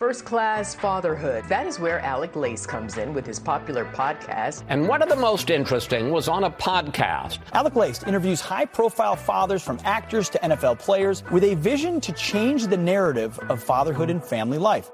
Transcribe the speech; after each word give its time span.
First 0.00 0.24
Class 0.24 0.76
Fatherhood. 0.76 1.44
That 1.48 1.66
is 1.66 1.80
where 1.80 1.98
Alec 1.98 2.36
Lace 2.36 2.64
comes 2.66 2.98
in 2.98 3.14
with 3.14 3.26
his 3.26 3.40
popular 3.40 3.84
podcast. 3.84 4.62
And 4.68 4.86
one 4.86 5.02
of 5.02 5.08
the 5.08 5.16
most 5.16 5.50
interesting 5.50 6.12
was 6.12 6.28
on 6.28 6.44
a 6.44 6.50
podcast. 6.52 7.40
Alec 7.52 7.74
Lace 7.74 8.04
interviews 8.04 8.40
high 8.40 8.64
profile 8.64 9.16
fathers 9.16 9.60
from 9.60 9.80
actors 9.82 10.28
to 10.28 10.38
NFL 10.38 10.78
players 10.78 11.24
with 11.32 11.42
a 11.42 11.56
vision 11.56 12.00
to 12.02 12.12
change 12.12 12.68
the 12.68 12.76
narrative 12.76 13.40
of 13.50 13.60
fatherhood 13.60 14.08
and 14.08 14.24
family 14.24 14.56
life. 14.56 14.88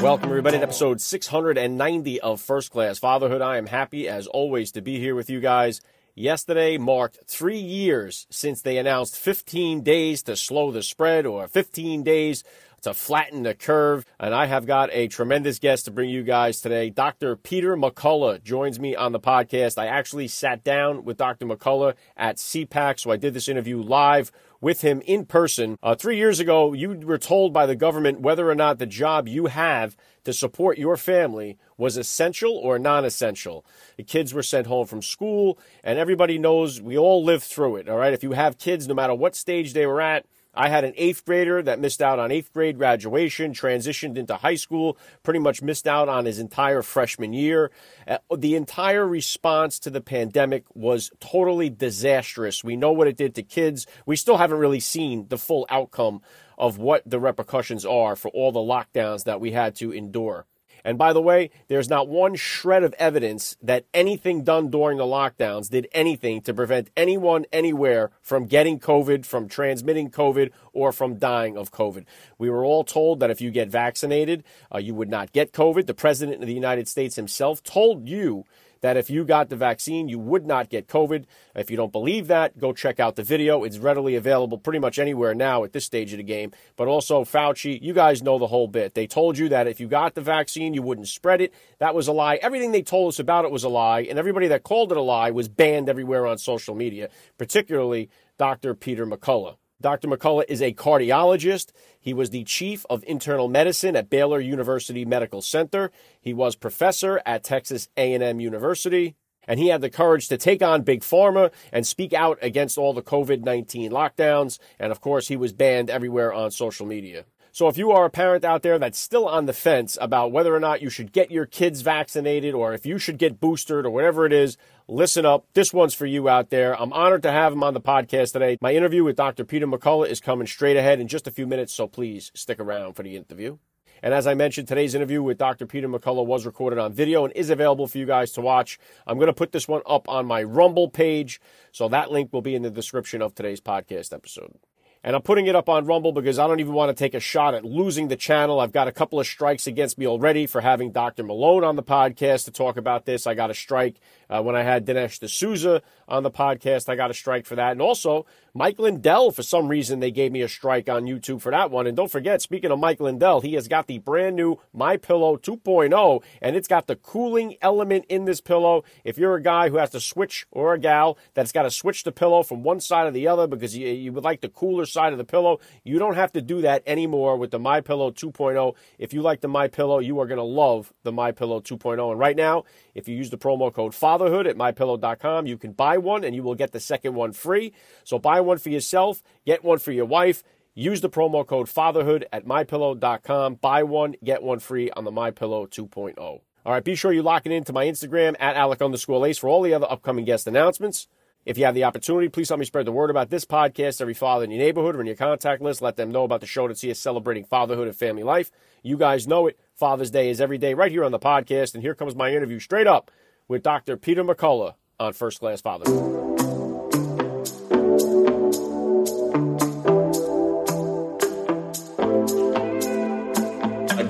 Welcome, 0.00 0.28
everybody, 0.28 0.58
to 0.58 0.62
episode 0.62 1.00
690 1.00 2.20
of 2.20 2.40
First 2.40 2.70
Class 2.70 3.00
Fatherhood. 3.00 3.42
I 3.42 3.56
am 3.56 3.66
happy, 3.66 4.08
as 4.08 4.28
always, 4.28 4.70
to 4.70 4.80
be 4.80 5.00
here 5.00 5.16
with 5.16 5.28
you 5.28 5.40
guys. 5.40 5.80
Yesterday 6.16 6.78
marked 6.78 7.18
three 7.26 7.58
years 7.58 8.28
since 8.30 8.62
they 8.62 8.78
announced 8.78 9.18
15 9.18 9.82
days 9.82 10.22
to 10.22 10.36
slow 10.36 10.70
the 10.70 10.84
spread 10.84 11.26
or 11.26 11.48
15 11.48 12.04
days 12.04 12.44
to 12.84 12.94
flatten 12.94 13.42
the 13.42 13.54
curve. 13.54 14.06
And 14.18 14.34
I 14.34 14.46
have 14.46 14.66
got 14.66 14.90
a 14.92 15.08
tremendous 15.08 15.58
guest 15.58 15.84
to 15.84 15.90
bring 15.90 16.08
you 16.08 16.22
guys 16.22 16.60
today. 16.60 16.90
Dr. 16.90 17.36
Peter 17.36 17.76
McCullough 17.76 18.42
joins 18.42 18.80
me 18.80 18.94
on 18.94 19.12
the 19.12 19.20
podcast. 19.20 19.76
I 19.76 19.86
actually 19.86 20.28
sat 20.28 20.64
down 20.64 21.04
with 21.04 21.16
Dr. 21.16 21.46
McCullough 21.46 21.94
at 22.16 22.36
CPAC, 22.36 23.00
so 23.00 23.10
I 23.10 23.16
did 23.16 23.34
this 23.34 23.48
interview 23.48 23.82
live 23.82 24.30
with 24.60 24.80
him 24.80 25.02
in 25.04 25.26
person. 25.26 25.78
Uh, 25.82 25.94
three 25.94 26.16
years 26.16 26.40
ago, 26.40 26.72
you 26.72 26.90
were 26.92 27.18
told 27.18 27.52
by 27.52 27.66
the 27.66 27.76
government 27.76 28.20
whether 28.20 28.48
or 28.48 28.54
not 28.54 28.78
the 28.78 28.86
job 28.86 29.28
you 29.28 29.46
have 29.46 29.96
to 30.24 30.32
support 30.32 30.78
your 30.78 30.96
family 30.96 31.58
was 31.76 31.96
essential 31.96 32.56
or 32.56 32.78
non 32.78 33.04
essential. 33.04 33.64
The 33.96 34.04
kids 34.04 34.32
were 34.32 34.42
sent 34.42 34.66
home 34.66 34.86
from 34.86 35.02
school, 35.02 35.58
and 35.82 35.98
everybody 35.98 36.38
knows 36.38 36.80
we 36.80 36.96
all 36.96 37.22
lived 37.22 37.44
through 37.44 37.76
it, 37.76 37.88
all 37.88 37.98
right? 37.98 38.14
If 38.14 38.22
you 38.22 38.32
have 38.32 38.58
kids, 38.58 38.88
no 38.88 38.94
matter 38.94 39.14
what 39.14 39.36
stage 39.36 39.74
they 39.74 39.86
were 39.86 40.00
at, 40.00 40.24
I 40.54 40.68
had 40.68 40.84
an 40.84 40.94
eighth 40.96 41.24
grader 41.24 41.62
that 41.62 41.80
missed 41.80 42.00
out 42.00 42.18
on 42.18 42.30
eighth 42.30 42.52
grade 42.52 42.78
graduation, 42.78 43.52
transitioned 43.52 44.16
into 44.16 44.36
high 44.36 44.54
school, 44.54 44.96
pretty 45.22 45.40
much 45.40 45.62
missed 45.62 45.86
out 45.86 46.08
on 46.08 46.24
his 46.24 46.38
entire 46.38 46.82
freshman 46.82 47.32
year. 47.32 47.70
Uh, 48.06 48.18
the 48.36 48.54
entire 48.54 49.06
response 49.06 49.78
to 49.80 49.90
the 49.90 50.00
pandemic 50.00 50.64
was 50.74 51.10
totally 51.20 51.70
disastrous. 51.70 52.62
We 52.62 52.76
know 52.76 52.92
what 52.92 53.08
it 53.08 53.16
did 53.16 53.34
to 53.34 53.42
kids. 53.42 53.86
We 54.06 54.16
still 54.16 54.36
haven't 54.36 54.58
really 54.58 54.80
seen 54.80 55.28
the 55.28 55.38
full 55.38 55.66
outcome 55.68 56.22
of 56.56 56.78
what 56.78 57.02
the 57.04 57.18
repercussions 57.18 57.84
are 57.84 58.16
for 58.16 58.28
all 58.28 58.52
the 58.52 58.60
lockdowns 58.60 59.24
that 59.24 59.40
we 59.40 59.50
had 59.50 59.74
to 59.76 59.92
endure. 59.92 60.46
And 60.84 60.98
by 60.98 61.14
the 61.14 61.22
way, 61.22 61.50
there's 61.68 61.88
not 61.88 62.08
one 62.08 62.34
shred 62.34 62.84
of 62.84 62.94
evidence 62.98 63.56
that 63.62 63.86
anything 63.94 64.44
done 64.44 64.70
during 64.70 64.98
the 64.98 65.04
lockdowns 65.04 65.70
did 65.70 65.88
anything 65.92 66.42
to 66.42 66.52
prevent 66.52 66.90
anyone 66.96 67.46
anywhere 67.52 68.10
from 68.20 68.46
getting 68.46 68.78
COVID, 68.78 69.24
from 69.24 69.48
transmitting 69.48 70.10
COVID, 70.10 70.50
or 70.74 70.92
from 70.92 71.16
dying 71.16 71.56
of 71.56 71.72
COVID. 71.72 72.04
We 72.36 72.50
were 72.50 72.64
all 72.64 72.84
told 72.84 73.20
that 73.20 73.30
if 73.30 73.40
you 73.40 73.50
get 73.50 73.68
vaccinated, 73.68 74.44
uh, 74.72 74.78
you 74.78 74.94
would 74.94 75.08
not 75.08 75.32
get 75.32 75.52
COVID. 75.52 75.86
The 75.86 75.94
President 75.94 76.42
of 76.42 76.46
the 76.46 76.54
United 76.54 76.86
States 76.86 77.16
himself 77.16 77.62
told 77.62 78.06
you 78.08 78.44
that 78.84 78.98
if 78.98 79.08
you 79.08 79.24
got 79.24 79.48
the 79.48 79.56
vaccine, 79.56 80.10
you 80.10 80.18
would 80.18 80.44
not 80.44 80.68
get 80.68 80.88
COVID. 80.88 81.24
If 81.54 81.70
you 81.70 81.76
don't 81.78 81.90
believe 81.90 82.26
that, 82.26 82.58
go 82.58 82.74
check 82.74 83.00
out 83.00 83.16
the 83.16 83.22
video. 83.22 83.64
It's 83.64 83.78
readily 83.78 84.14
available 84.14 84.58
pretty 84.58 84.78
much 84.78 84.98
anywhere 84.98 85.34
now 85.34 85.64
at 85.64 85.72
this 85.72 85.86
stage 85.86 86.12
of 86.12 86.18
the 86.18 86.22
game. 86.22 86.52
But 86.76 86.86
also, 86.86 87.24
Fauci, 87.24 87.80
you 87.80 87.94
guys 87.94 88.22
know 88.22 88.38
the 88.38 88.48
whole 88.48 88.68
bit. 88.68 88.92
They 88.92 89.06
told 89.06 89.38
you 89.38 89.48
that 89.48 89.66
if 89.66 89.80
you 89.80 89.88
got 89.88 90.14
the 90.14 90.20
vaccine, 90.20 90.74
you 90.74 90.82
wouldn't 90.82 91.08
spread 91.08 91.40
it. 91.40 91.54
That 91.78 91.94
was 91.94 92.08
a 92.08 92.12
lie. 92.12 92.36
Everything 92.42 92.72
they 92.72 92.82
told 92.82 93.08
us 93.08 93.18
about 93.18 93.46
it 93.46 93.50
was 93.50 93.64
a 93.64 93.70
lie. 93.70 94.02
And 94.02 94.18
everybody 94.18 94.48
that 94.48 94.64
called 94.64 94.92
it 94.92 94.98
a 94.98 95.00
lie 95.00 95.30
was 95.30 95.48
banned 95.48 95.88
everywhere 95.88 96.26
on 96.26 96.36
social 96.36 96.74
media, 96.74 97.08
particularly 97.38 98.10
Dr. 98.36 98.74
Peter 98.74 99.06
McCullough. 99.06 99.56
Dr. 99.80 100.08
McCullough 100.08 100.44
is 100.48 100.62
a 100.62 100.72
cardiologist. 100.72 101.72
He 102.00 102.14
was 102.14 102.30
the 102.30 102.44
chief 102.44 102.86
of 102.88 103.04
internal 103.06 103.48
medicine 103.48 103.96
at 103.96 104.10
Baylor 104.10 104.40
University 104.40 105.04
Medical 105.04 105.42
Center. 105.42 105.90
He 106.20 106.32
was 106.32 106.54
professor 106.54 107.20
at 107.26 107.44
Texas 107.44 107.88
A&M 107.96 108.40
University. 108.40 109.16
And 109.46 109.60
he 109.60 109.68
had 109.68 109.82
the 109.82 109.90
courage 109.90 110.28
to 110.28 110.38
take 110.38 110.62
on 110.62 110.82
Big 110.82 111.02
Pharma 111.02 111.52
and 111.70 111.86
speak 111.86 112.12
out 112.14 112.38
against 112.40 112.78
all 112.78 112.94
the 112.94 113.02
COVID 113.02 113.42
19 113.42 113.90
lockdowns. 113.90 114.58
And 114.78 114.90
of 114.90 115.00
course, 115.00 115.28
he 115.28 115.36
was 115.36 115.52
banned 115.52 115.90
everywhere 115.90 116.32
on 116.32 116.50
social 116.50 116.86
media. 116.86 117.26
So 117.54 117.68
if 117.68 117.78
you 117.78 117.92
are 117.92 118.04
a 118.04 118.10
parent 118.10 118.44
out 118.44 118.62
there 118.62 118.80
that's 118.80 118.98
still 118.98 119.28
on 119.28 119.46
the 119.46 119.52
fence 119.52 119.96
about 120.00 120.32
whether 120.32 120.52
or 120.52 120.58
not 120.58 120.82
you 120.82 120.90
should 120.90 121.12
get 121.12 121.30
your 121.30 121.46
kids 121.46 121.82
vaccinated 121.82 122.52
or 122.52 122.74
if 122.74 122.84
you 122.84 122.98
should 122.98 123.16
get 123.16 123.38
boosted 123.38 123.86
or 123.86 123.90
whatever 123.90 124.26
it 124.26 124.32
is, 124.32 124.56
listen 124.88 125.24
up. 125.24 125.46
This 125.54 125.72
one's 125.72 125.94
for 125.94 126.04
you 126.04 126.28
out 126.28 126.50
there. 126.50 126.74
I'm 126.76 126.92
honored 126.92 127.22
to 127.22 127.30
have 127.30 127.52
him 127.52 127.62
on 127.62 127.72
the 127.72 127.80
podcast 127.80 128.32
today. 128.32 128.58
My 128.60 128.74
interview 128.74 129.04
with 129.04 129.14
Dr. 129.14 129.44
Peter 129.44 129.68
McCullough 129.68 130.08
is 130.08 130.18
coming 130.18 130.48
straight 130.48 130.76
ahead 130.76 130.98
in 130.98 131.06
just 131.06 131.28
a 131.28 131.30
few 131.30 131.46
minutes, 131.46 131.72
so 131.72 131.86
please 131.86 132.32
stick 132.34 132.58
around 132.58 132.94
for 132.94 133.04
the 133.04 133.14
interview. 133.14 133.58
And 134.02 134.12
as 134.12 134.26
I 134.26 134.34
mentioned, 134.34 134.66
today's 134.66 134.96
interview 134.96 135.22
with 135.22 135.38
Dr. 135.38 135.64
Peter 135.64 135.88
McCullough 135.88 136.26
was 136.26 136.44
recorded 136.44 136.80
on 136.80 136.92
video 136.92 137.24
and 137.24 137.32
is 137.36 137.50
available 137.50 137.86
for 137.86 137.98
you 137.98 138.04
guys 138.04 138.32
to 138.32 138.40
watch. 138.40 138.80
I'm 139.06 139.18
going 139.18 139.28
to 139.28 139.32
put 139.32 139.52
this 139.52 139.68
one 139.68 139.82
up 139.86 140.08
on 140.08 140.26
my 140.26 140.42
Rumble 140.42 140.88
page, 140.88 141.40
so 141.70 141.88
that 141.88 142.10
link 142.10 142.32
will 142.32 142.42
be 142.42 142.56
in 142.56 142.62
the 142.62 142.70
description 142.72 143.22
of 143.22 143.32
today's 143.32 143.60
podcast 143.60 144.12
episode. 144.12 144.58
And 145.06 145.14
I'm 145.14 145.20
putting 145.20 145.46
it 145.46 145.54
up 145.54 145.68
on 145.68 145.84
Rumble 145.84 146.12
because 146.12 146.38
I 146.38 146.46
don't 146.46 146.60
even 146.60 146.72
want 146.72 146.88
to 146.88 146.98
take 146.98 147.12
a 147.12 147.20
shot 147.20 147.52
at 147.52 147.62
losing 147.62 148.08
the 148.08 148.16
channel. 148.16 148.58
I've 148.58 148.72
got 148.72 148.88
a 148.88 148.92
couple 148.92 149.20
of 149.20 149.26
strikes 149.26 149.66
against 149.66 149.98
me 149.98 150.06
already 150.06 150.46
for 150.46 150.62
having 150.62 150.92
Dr. 150.92 151.22
Malone 151.24 151.62
on 151.62 151.76
the 151.76 151.82
podcast 151.82 152.46
to 152.46 152.50
talk 152.50 152.78
about 152.78 153.04
this. 153.04 153.26
I 153.26 153.34
got 153.34 153.50
a 153.50 153.54
strike 153.54 154.00
uh, 154.28 154.42
when 154.42 154.56
I 154.56 154.62
had 154.62 154.86
Dinesh 154.86 155.18
D'Souza 155.18 155.82
on 156.08 156.22
the 156.22 156.30
podcast. 156.30 156.88
I 156.88 156.96
got 156.96 157.10
a 157.10 157.14
strike 157.14 157.46
for 157.46 157.56
that. 157.56 157.72
And 157.72 157.82
also, 157.82 158.26
Mike 158.54 158.78
Lindell, 158.78 159.32
for 159.32 159.42
some 159.42 159.68
reason, 159.68 160.00
they 160.00 160.10
gave 160.10 160.30
me 160.30 160.42
a 160.42 160.48
strike 160.48 160.88
on 160.88 161.04
YouTube 161.04 161.40
for 161.40 161.50
that 161.50 161.70
one. 161.70 161.86
And 161.86 161.96
don't 161.96 162.10
forget, 162.10 162.40
speaking 162.40 162.70
of 162.70 162.78
Mike 162.78 163.00
Lindell, 163.00 163.40
he 163.40 163.54
has 163.54 163.66
got 163.66 163.86
the 163.86 163.98
brand 163.98 164.36
new 164.36 164.58
My 164.72 164.96
Pillow 164.96 165.36
2.0, 165.36 166.22
and 166.40 166.54
it's 166.54 166.68
got 166.68 166.86
the 166.86 166.96
cooling 166.96 167.56
element 167.60 168.04
in 168.08 168.26
this 168.26 168.40
pillow. 168.40 168.84
If 169.02 169.18
you're 169.18 169.34
a 169.34 169.42
guy 169.42 169.70
who 169.70 169.78
has 169.78 169.90
to 169.90 170.00
switch, 170.00 170.46
or 170.50 170.74
a 170.74 170.78
gal 170.78 171.18
that's 171.34 171.52
got 171.52 171.62
to 171.62 171.70
switch 171.70 172.04
the 172.04 172.12
pillow 172.12 172.42
from 172.42 172.62
one 172.62 172.80
side 172.80 173.06
to 173.06 173.10
the 173.10 173.26
other 173.26 173.46
because 173.46 173.76
you, 173.76 173.88
you 173.88 174.12
would 174.12 174.24
like 174.24 174.40
the 174.40 174.48
cooler 174.48 174.86
side 174.86 175.12
of 175.12 175.18
the 175.18 175.24
pillow, 175.24 175.58
you 175.82 175.98
don't 175.98 176.14
have 176.14 176.32
to 176.32 176.40
do 176.40 176.60
that 176.62 176.82
anymore 176.86 177.36
with 177.36 177.50
the 177.50 177.58
My 177.58 177.80
Pillow 177.80 178.10
2.0. 178.10 178.74
If 178.98 179.12
you 179.12 179.22
like 179.22 179.40
the 179.40 179.48
My 179.48 179.68
Pillow, 179.68 179.98
you 179.98 180.20
are 180.20 180.26
going 180.26 180.38
to 180.38 180.44
love 180.44 180.92
the 181.02 181.12
My 181.12 181.32
Pillow 181.32 181.60
2.0. 181.60 182.10
And 182.10 182.20
right 182.20 182.36
now, 182.36 182.64
if 182.94 183.08
you 183.08 183.16
use 183.16 183.30
the 183.30 183.38
promo 183.38 183.72
code 183.72 183.94
fatherhood 184.14 184.46
at 184.46 184.56
mypillow.com, 184.56 185.44
you 185.44 185.58
can 185.58 185.72
buy 185.72 185.98
one 185.98 186.22
and 186.22 186.36
you 186.36 186.42
will 186.44 186.54
get 186.54 186.70
the 186.70 186.78
second 186.78 187.14
one 187.14 187.32
free. 187.32 187.72
So 188.04 188.16
buy 188.16 188.40
one 188.40 188.58
for 188.58 188.70
yourself, 188.70 189.20
get 189.44 189.64
one 189.64 189.78
for 189.78 189.90
your 189.90 190.04
wife. 190.04 190.44
Use 190.72 191.00
the 191.00 191.10
promo 191.10 191.44
code 191.44 191.68
fatherhood 191.68 192.26
at 192.32 192.46
mypillow.com. 192.46 193.56
Buy 193.56 193.82
one, 193.82 194.14
get 194.22 194.40
one 194.40 194.60
free 194.60 194.88
on 194.92 195.02
the 195.02 195.10
MyPillow 195.10 195.68
2.0. 195.68 196.16
All 196.18 196.42
right, 196.64 196.84
be 196.84 196.94
sure 196.94 197.12
you 197.12 197.22
lock 197.22 197.44
it 197.44 197.50
into 197.50 197.72
my 197.72 197.86
Instagram 197.86 198.36
at 198.38 198.54
Alec 198.54 198.80
underscore 198.80 199.18
Lace 199.18 199.38
for 199.38 199.48
all 199.48 199.62
the 199.62 199.74
other 199.74 199.90
upcoming 199.90 200.24
guest 200.24 200.46
announcements. 200.46 201.08
If 201.44 201.58
you 201.58 201.64
have 201.64 201.74
the 201.74 201.84
opportunity, 201.84 202.28
please 202.28 202.48
help 202.48 202.60
me 202.60 202.64
spread 202.64 202.86
the 202.86 202.92
word 202.92 203.10
about 203.10 203.30
this 203.30 203.44
podcast. 203.44 204.00
Every 204.00 204.14
father 204.14 204.44
in 204.44 204.50
your 204.52 204.60
neighborhood 204.60 204.94
or 204.94 205.00
in 205.00 205.06
your 205.06 205.16
contact 205.16 205.60
list, 205.60 205.82
let 205.82 205.96
them 205.96 206.12
know 206.12 206.22
about 206.22 206.40
the 206.40 206.46
show 206.46 206.72
see 206.72 206.90
us 206.90 207.00
celebrating 207.00 207.44
fatherhood 207.44 207.88
and 207.88 207.96
family 207.96 208.22
life. 208.22 208.52
You 208.82 208.96
guys 208.96 209.26
know 209.26 209.48
it. 209.48 209.58
Father's 209.74 210.10
Day 210.10 210.30
is 210.30 210.40
every 210.40 210.58
day 210.58 210.74
right 210.74 210.90
here 210.92 211.04
on 211.04 211.12
the 211.12 211.18
podcast. 211.18 211.74
And 211.74 211.82
here 211.82 211.94
comes 211.94 212.14
my 212.14 212.32
interview 212.32 212.60
straight 212.60 212.86
up 212.86 213.10
with 213.48 213.62
Dr. 213.62 213.96
Peter 213.96 214.24
McCullough 214.24 214.74
on 214.98 215.12
First 215.12 215.40
Class 215.40 215.60
Fatherhood. 215.60 216.24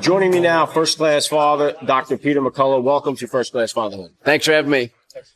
Joining 0.03 0.33
me 0.33 0.41
now, 0.41 0.67
First 0.67 0.99
Class 0.99 1.27
Father, 1.27 1.75
Dr. 1.87 2.19
Peter 2.19 2.41
McCullough. 2.43 2.83
Welcome 2.83 3.17
to 3.17 3.27
First 3.27 3.53
Class 3.53 3.73
Fatherhood. 3.73 4.13
Thanks 4.23 4.45
for 4.45 4.53
having 4.53 4.71
me. 4.71 4.91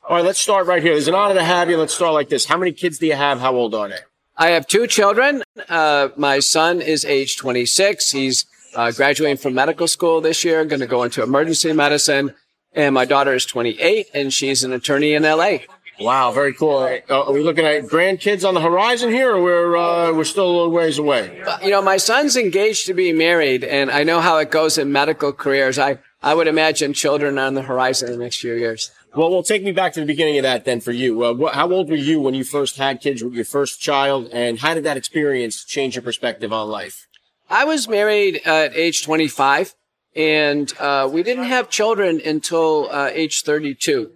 All 0.06 0.16
right, 0.16 0.24
let's 0.24 0.38
start 0.38 0.66
right 0.66 0.82
here. 0.82 0.92
It's 0.92 1.06
an 1.06 1.14
honor 1.14 1.34
to 1.34 1.42
have 1.42 1.70
you. 1.70 1.78
Let's 1.78 1.94
start 1.94 2.12
like 2.12 2.28
this. 2.28 2.44
How 2.44 2.58
many 2.58 2.72
kids 2.72 2.98
do 2.98 3.06
you 3.06 3.14
have? 3.14 3.40
How 3.40 3.54
old 3.54 3.74
are 3.74 3.88
they? 3.88 3.98
I 4.36 4.48
have 4.48 4.66
two 4.66 4.86
children. 4.86 5.42
Uh, 5.68 6.10
my 6.16 6.40
son 6.40 6.82
is 6.82 7.04
age 7.04 7.38
26. 7.38 8.10
He's 8.12 8.44
uh, 8.74 8.92
graduating 8.92 9.38
from 9.38 9.54
medical 9.54 9.88
school 9.88 10.20
this 10.20 10.44
year, 10.44 10.64
going 10.66 10.80
to 10.80 10.86
go 10.86 11.02
into 11.02 11.22
emergency 11.22 11.72
medicine. 11.72 12.34
And 12.74 12.94
my 12.94 13.04
daughter 13.04 13.34
is 13.34 13.46
28 13.46 14.08
and 14.14 14.32
she's 14.32 14.62
an 14.62 14.72
attorney 14.72 15.14
in 15.14 15.22
LA. 15.22 15.58
Wow, 16.00 16.30
very 16.30 16.54
cool. 16.54 16.78
Uh, 16.78 17.00
are 17.10 17.32
we 17.32 17.42
looking 17.42 17.66
at 17.66 17.84
grandkids 17.84 18.46
on 18.46 18.54
the 18.54 18.60
horizon 18.60 19.10
here, 19.10 19.34
or 19.34 19.42
we're 19.42 19.76
uh, 19.76 20.12
we're 20.12 20.22
still 20.22 20.46
a 20.46 20.52
little 20.52 20.70
ways 20.70 20.96
away? 20.96 21.42
You 21.60 21.70
know, 21.70 21.82
my 21.82 21.96
son's 21.96 22.36
engaged 22.36 22.86
to 22.86 22.94
be 22.94 23.12
married, 23.12 23.64
and 23.64 23.90
I 23.90 24.04
know 24.04 24.20
how 24.20 24.38
it 24.38 24.52
goes 24.52 24.78
in 24.78 24.92
medical 24.92 25.32
careers. 25.32 25.76
I 25.76 25.98
I 26.22 26.34
would 26.34 26.46
imagine 26.46 26.92
children 26.92 27.36
on 27.36 27.54
the 27.54 27.62
horizon 27.62 28.12
in 28.12 28.18
the 28.18 28.24
next 28.24 28.38
few 28.38 28.54
years. 28.54 28.92
Well, 29.16 29.30
well, 29.30 29.42
take 29.42 29.64
me 29.64 29.72
back 29.72 29.92
to 29.94 30.00
the 30.00 30.06
beginning 30.06 30.38
of 30.38 30.44
that 30.44 30.64
then 30.64 30.80
for 30.80 30.92
you. 30.92 31.24
Uh, 31.24 31.32
what, 31.32 31.54
how 31.54 31.70
old 31.70 31.88
were 31.88 31.96
you 31.96 32.20
when 32.20 32.34
you 32.34 32.44
first 32.44 32.76
had 32.76 33.00
kids 33.00 33.24
with 33.24 33.34
your 33.34 33.44
first 33.44 33.80
child, 33.80 34.28
and 34.32 34.60
how 34.60 34.74
did 34.74 34.84
that 34.84 34.96
experience 34.96 35.64
change 35.64 35.96
your 35.96 36.02
perspective 36.02 36.52
on 36.52 36.68
life? 36.68 37.08
I 37.50 37.64
was 37.64 37.88
married 37.88 38.42
at 38.44 38.76
age 38.76 39.02
25, 39.02 39.74
and 40.14 40.72
uh, 40.78 41.08
we 41.10 41.22
didn't 41.22 41.44
have 41.44 41.70
children 41.70 42.20
until 42.24 42.88
uh, 42.90 43.10
age 43.12 43.42
32. 43.42 44.10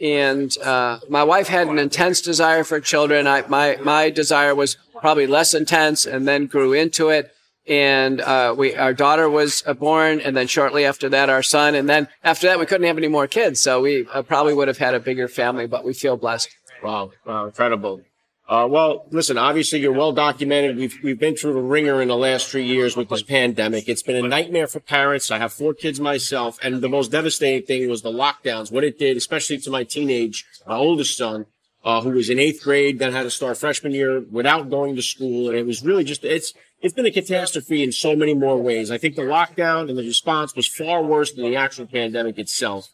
And 0.00 0.56
uh, 0.58 1.00
my 1.08 1.24
wife 1.24 1.48
had 1.48 1.66
an 1.66 1.78
intense 1.78 2.20
desire 2.20 2.62
for 2.62 2.80
children. 2.80 3.26
I, 3.26 3.42
my 3.48 3.76
my 3.82 4.10
desire 4.10 4.54
was 4.54 4.76
probably 5.00 5.26
less 5.26 5.54
intense, 5.54 6.06
and 6.06 6.26
then 6.26 6.46
grew 6.46 6.72
into 6.72 7.08
it. 7.08 7.32
And 7.66 8.20
uh, 8.20 8.54
we 8.56 8.76
our 8.76 8.94
daughter 8.94 9.28
was 9.28 9.64
uh, 9.66 9.74
born, 9.74 10.20
and 10.20 10.36
then 10.36 10.46
shortly 10.46 10.84
after 10.84 11.08
that, 11.08 11.28
our 11.28 11.42
son. 11.42 11.74
And 11.74 11.88
then 11.88 12.06
after 12.22 12.46
that, 12.46 12.60
we 12.60 12.66
couldn't 12.66 12.86
have 12.86 12.96
any 12.96 13.08
more 13.08 13.26
kids, 13.26 13.60
so 13.60 13.80
we 13.80 14.06
uh, 14.12 14.22
probably 14.22 14.54
would 14.54 14.68
have 14.68 14.78
had 14.78 14.94
a 14.94 15.00
bigger 15.00 15.26
family. 15.26 15.66
But 15.66 15.84
we 15.84 15.94
feel 15.94 16.16
blessed. 16.16 16.50
Wow, 16.80 17.10
wow, 17.26 17.46
incredible. 17.46 18.02
Uh, 18.48 18.66
well, 18.66 19.04
listen, 19.10 19.36
obviously 19.36 19.78
you're 19.78 19.92
well 19.92 20.12
documented. 20.12 20.78
We've, 20.78 20.98
we've 21.02 21.18
been 21.18 21.36
through 21.36 21.52
the 21.52 21.60
ringer 21.60 22.00
in 22.00 22.08
the 22.08 22.16
last 22.16 22.48
three 22.48 22.64
years 22.64 22.96
with 22.96 23.10
this 23.10 23.22
pandemic. 23.22 23.90
It's 23.90 24.02
been 24.02 24.24
a 24.24 24.26
nightmare 24.26 24.66
for 24.66 24.80
parents. 24.80 25.30
I 25.30 25.36
have 25.36 25.52
four 25.52 25.74
kids 25.74 26.00
myself. 26.00 26.58
And 26.62 26.80
the 26.80 26.88
most 26.88 27.12
devastating 27.12 27.66
thing 27.66 27.90
was 27.90 28.00
the 28.00 28.10
lockdowns, 28.10 28.72
what 28.72 28.84
it 28.84 28.98
did, 28.98 29.18
especially 29.18 29.58
to 29.58 29.70
my 29.70 29.84
teenage, 29.84 30.46
my 30.66 30.76
oldest 30.76 31.14
son, 31.14 31.44
uh, 31.84 32.00
who 32.00 32.08
was 32.10 32.30
in 32.30 32.38
eighth 32.38 32.62
grade, 32.64 32.98
then 32.98 33.12
had 33.12 33.24
to 33.24 33.30
start 33.30 33.58
freshman 33.58 33.92
year 33.92 34.20
without 34.20 34.70
going 34.70 34.96
to 34.96 35.02
school. 35.02 35.50
And 35.50 35.58
it 35.58 35.66
was 35.66 35.84
really 35.84 36.04
just, 36.04 36.24
it's, 36.24 36.54
it's 36.80 36.94
been 36.94 37.04
a 37.04 37.10
catastrophe 37.10 37.82
in 37.82 37.92
so 37.92 38.16
many 38.16 38.32
more 38.32 38.56
ways. 38.56 38.90
I 38.90 38.96
think 38.96 39.14
the 39.14 39.22
lockdown 39.22 39.90
and 39.90 39.98
the 39.98 40.04
response 40.04 40.56
was 40.56 40.66
far 40.66 41.02
worse 41.02 41.32
than 41.32 41.44
the 41.44 41.56
actual 41.56 41.86
pandemic 41.86 42.38
itself. 42.38 42.88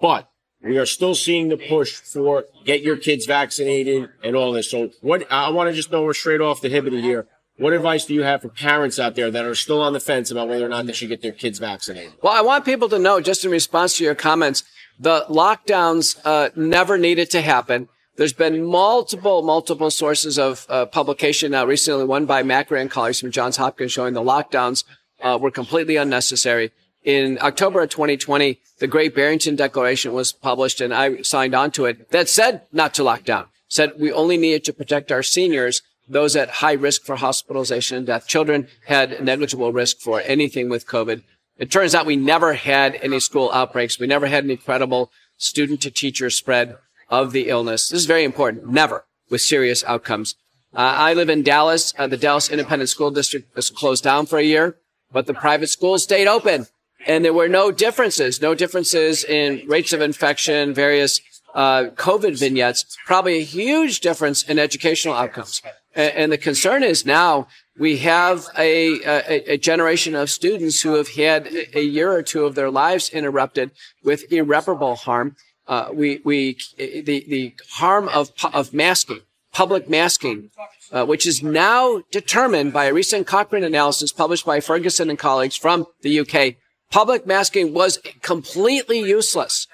But 0.00 0.30
we 0.62 0.78
are 0.78 0.86
still 0.86 1.14
seeing 1.14 1.48
the 1.48 1.56
push 1.56 1.92
for 1.92 2.44
get 2.64 2.82
your 2.82 2.96
kids 2.96 3.26
vaccinated 3.26 4.08
and 4.22 4.36
all 4.36 4.52
this. 4.52 4.70
So 4.70 4.90
what 5.00 5.30
I 5.30 5.50
want 5.50 5.70
to 5.70 5.74
just 5.74 5.90
know 5.90 6.02
we're 6.02 6.14
straight 6.14 6.40
off 6.40 6.60
the 6.60 6.68
hibbity 6.68 7.00
here. 7.00 7.26
What 7.58 7.72
advice 7.72 8.06
do 8.06 8.14
you 8.14 8.22
have 8.22 8.42
for 8.42 8.48
parents 8.48 8.98
out 8.98 9.14
there 9.14 9.30
that 9.30 9.44
are 9.44 9.54
still 9.54 9.80
on 9.82 9.92
the 9.92 10.00
fence 10.00 10.30
about 10.30 10.48
whether 10.48 10.64
or 10.64 10.68
not 10.68 10.86
they 10.86 10.92
should 10.92 11.10
get 11.10 11.22
their 11.22 11.32
kids 11.32 11.58
vaccinated? 11.58 12.14
Well, 12.22 12.32
I 12.32 12.40
want 12.40 12.64
people 12.64 12.88
to 12.88 12.98
know, 12.98 13.20
just 13.20 13.44
in 13.44 13.50
response 13.50 13.98
to 13.98 14.04
your 14.04 14.14
comments, 14.14 14.64
the 14.98 15.26
lockdowns 15.28 16.18
uh, 16.24 16.50
never 16.56 16.96
needed 16.96 17.30
to 17.30 17.42
happen. 17.42 17.88
There's 18.16 18.32
been 18.32 18.64
multiple, 18.64 19.42
multiple 19.42 19.90
sources 19.90 20.38
of 20.38 20.66
uh, 20.68 20.86
publication 20.86 21.52
now 21.52 21.66
recently, 21.66 22.04
one 22.04 22.26
by 22.26 22.42
Makary 22.42 22.80
and 22.80 22.90
colleagues 22.90 23.20
from 23.20 23.30
Johns 23.30 23.58
Hopkins 23.58 23.92
showing 23.92 24.14
the 24.14 24.22
lockdowns 24.22 24.84
uh, 25.22 25.38
were 25.40 25.50
completely 25.50 25.96
unnecessary 25.96 26.72
in 27.04 27.38
October 27.40 27.82
of 27.82 27.90
2020, 27.90 28.60
the 28.78 28.86
Great 28.86 29.14
Barrington 29.14 29.56
Declaration 29.56 30.12
was 30.12 30.32
published 30.32 30.80
and 30.80 30.94
I 30.94 31.22
signed 31.22 31.54
on 31.54 31.70
to 31.72 31.86
it 31.86 32.10
that 32.10 32.28
said 32.28 32.62
not 32.72 32.94
to 32.94 33.04
lock 33.04 33.24
down, 33.24 33.46
said 33.68 33.94
we 33.98 34.12
only 34.12 34.36
needed 34.36 34.64
to 34.64 34.72
protect 34.72 35.10
our 35.10 35.22
seniors, 35.22 35.82
those 36.08 36.36
at 36.36 36.48
high 36.48 36.72
risk 36.72 37.02
for 37.04 37.16
hospitalization 37.16 37.96
and 37.96 38.06
death. 38.06 38.26
Children 38.26 38.68
had 38.86 39.22
negligible 39.22 39.72
risk 39.72 39.98
for 39.98 40.20
anything 40.20 40.68
with 40.68 40.86
COVID. 40.86 41.22
It 41.58 41.70
turns 41.70 41.94
out 41.94 42.06
we 42.06 42.16
never 42.16 42.54
had 42.54 42.98
any 43.02 43.20
school 43.20 43.50
outbreaks. 43.52 43.98
We 43.98 44.06
never 44.06 44.26
had 44.26 44.44
any 44.44 44.56
credible 44.56 45.10
student 45.36 45.80
to 45.82 45.90
teacher 45.90 46.30
spread 46.30 46.76
of 47.08 47.32
the 47.32 47.48
illness. 47.48 47.88
This 47.88 48.00
is 48.00 48.06
very 48.06 48.24
important. 48.24 48.68
Never 48.68 49.04
with 49.28 49.40
serious 49.40 49.84
outcomes. 49.84 50.34
Uh, 50.74 50.78
I 50.78 51.14
live 51.14 51.28
in 51.28 51.42
Dallas. 51.42 51.92
Uh, 51.98 52.06
the 52.06 52.16
Dallas 52.16 52.48
Independent 52.48 52.88
School 52.88 53.10
District 53.10 53.54
was 53.54 53.70
closed 53.70 54.04
down 54.04 54.26
for 54.26 54.38
a 54.38 54.44
year, 54.44 54.76
but 55.12 55.26
the 55.26 55.34
private 55.34 55.68
schools 55.68 56.02
stayed 56.02 56.26
open 56.26 56.66
and 57.06 57.24
there 57.24 57.32
were 57.32 57.48
no 57.48 57.70
differences, 57.70 58.40
no 58.40 58.54
differences 58.54 59.24
in 59.24 59.62
rates 59.66 59.92
of 59.92 60.00
infection, 60.00 60.74
various 60.74 61.20
uh, 61.54 61.84
COVID 61.94 62.38
vignettes, 62.38 62.96
probably 63.06 63.38
a 63.38 63.44
huge 63.44 64.00
difference 64.00 64.42
in 64.42 64.58
educational 64.58 65.14
outcomes. 65.14 65.60
And, 65.94 66.14
and 66.14 66.32
the 66.32 66.38
concern 66.38 66.82
is 66.82 67.04
now 67.04 67.46
we 67.78 67.98
have 67.98 68.46
a, 68.56 69.00
a, 69.04 69.52
a, 69.52 69.58
generation 69.58 70.14
of 70.14 70.30
students 70.30 70.82
who 70.82 70.94
have 70.94 71.08
had 71.08 71.48
a 71.74 71.82
year 71.82 72.12
or 72.12 72.22
two 72.22 72.44
of 72.44 72.54
their 72.54 72.70
lives 72.70 73.08
interrupted 73.10 73.70
with 74.02 74.30
irreparable 74.32 74.96
harm. 74.96 75.36
Uh, 75.66 75.88
we, 75.92 76.20
we, 76.24 76.58
the, 76.76 77.02
the 77.28 77.54
harm 77.70 78.08
of, 78.08 78.30
of 78.52 78.74
masking, 78.74 79.20
public 79.52 79.88
masking, 79.88 80.50
uh, 80.90 81.04
which 81.06 81.26
is 81.26 81.42
now 81.42 82.02
determined 82.10 82.72
by 82.72 82.86
a 82.86 82.94
recent 82.94 83.26
Cochrane 83.26 83.64
analysis 83.64 84.12
published 84.12 84.44
by 84.44 84.60
Ferguson 84.60 85.08
and 85.08 85.18
colleagues 85.18 85.56
from 85.56 85.86
the 86.02 86.20
UK 86.20 86.56
Public 86.92 87.26
masking 87.26 87.72
was 87.72 87.98
completely 88.20 89.00
useless. 89.00 89.66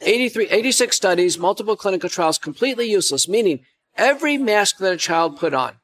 83, 0.00 0.48
86 0.48 0.96
studies, 0.96 1.38
multiple 1.38 1.76
clinical 1.76 2.08
trials, 2.08 2.38
completely 2.38 2.90
useless, 2.90 3.28
meaning 3.28 3.60
every 3.96 4.38
mask 4.38 4.78
that 4.78 4.94
a 4.94 4.96
child 4.96 5.38
put 5.38 5.52
on 5.52 5.76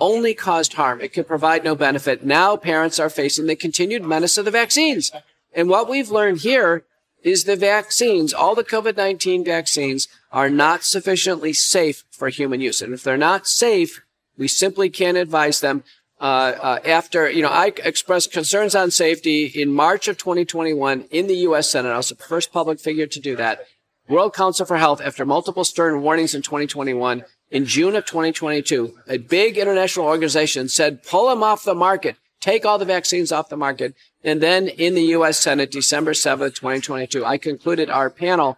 only 0.00 0.34
caused 0.34 0.72
harm. 0.72 1.00
It 1.00 1.12
could 1.12 1.28
provide 1.28 1.62
no 1.62 1.74
benefit. 1.74 2.24
Now 2.24 2.56
parents 2.56 2.98
are 2.98 3.10
facing 3.10 3.46
the 3.46 3.54
continued 3.54 4.02
menace 4.02 4.38
of 4.38 4.46
the 4.46 4.50
vaccines. 4.50 5.12
And 5.54 5.68
what 5.68 5.88
we've 5.88 6.10
learned 6.10 6.40
here 6.40 6.84
is 7.22 7.44
the 7.44 7.54
vaccines, 7.54 8.34
all 8.34 8.54
the 8.54 8.64
COVID-19 8.64 9.44
vaccines 9.44 10.08
are 10.32 10.50
not 10.50 10.82
sufficiently 10.82 11.52
safe 11.52 12.04
for 12.10 12.28
human 12.28 12.60
use. 12.60 12.82
And 12.82 12.92
if 12.92 13.02
they're 13.02 13.16
not 13.16 13.46
safe, 13.46 14.02
we 14.36 14.48
simply 14.48 14.90
can't 14.90 15.16
advise 15.16 15.60
them 15.60 15.84
Uh, 16.24 16.56
uh, 16.62 16.78
after, 16.86 17.30
you 17.30 17.42
know, 17.42 17.50
I 17.50 17.66
expressed 17.84 18.32
concerns 18.32 18.74
on 18.74 18.90
safety 18.90 19.44
in 19.44 19.70
March 19.70 20.08
of 20.08 20.16
2021 20.16 21.02
in 21.10 21.26
the 21.26 21.36
U.S. 21.48 21.68
Senate. 21.68 21.90
I 21.90 21.98
was 21.98 22.08
the 22.08 22.14
first 22.14 22.50
public 22.50 22.80
figure 22.80 23.06
to 23.06 23.20
do 23.20 23.36
that. 23.36 23.66
World 24.08 24.32
Council 24.32 24.64
for 24.64 24.78
Health, 24.78 25.02
after 25.02 25.26
multiple 25.26 25.64
stern 25.64 26.00
warnings 26.00 26.34
in 26.34 26.40
2021, 26.40 27.26
in 27.50 27.66
June 27.66 27.94
of 27.94 28.06
2022, 28.06 28.94
a 29.06 29.18
big 29.18 29.58
international 29.58 30.06
organization 30.06 30.70
said, 30.70 31.02
pull 31.02 31.28
them 31.28 31.42
off 31.42 31.62
the 31.62 31.74
market, 31.74 32.16
take 32.40 32.64
all 32.64 32.78
the 32.78 32.86
vaccines 32.86 33.30
off 33.30 33.50
the 33.50 33.56
market. 33.58 33.94
And 34.22 34.40
then 34.40 34.68
in 34.68 34.94
the 34.94 35.04
U.S. 35.18 35.38
Senate, 35.38 35.70
December 35.70 36.12
7th, 36.12 36.54
2022, 36.54 37.22
I 37.22 37.36
concluded 37.36 37.90
our 37.90 38.08
panel 38.08 38.56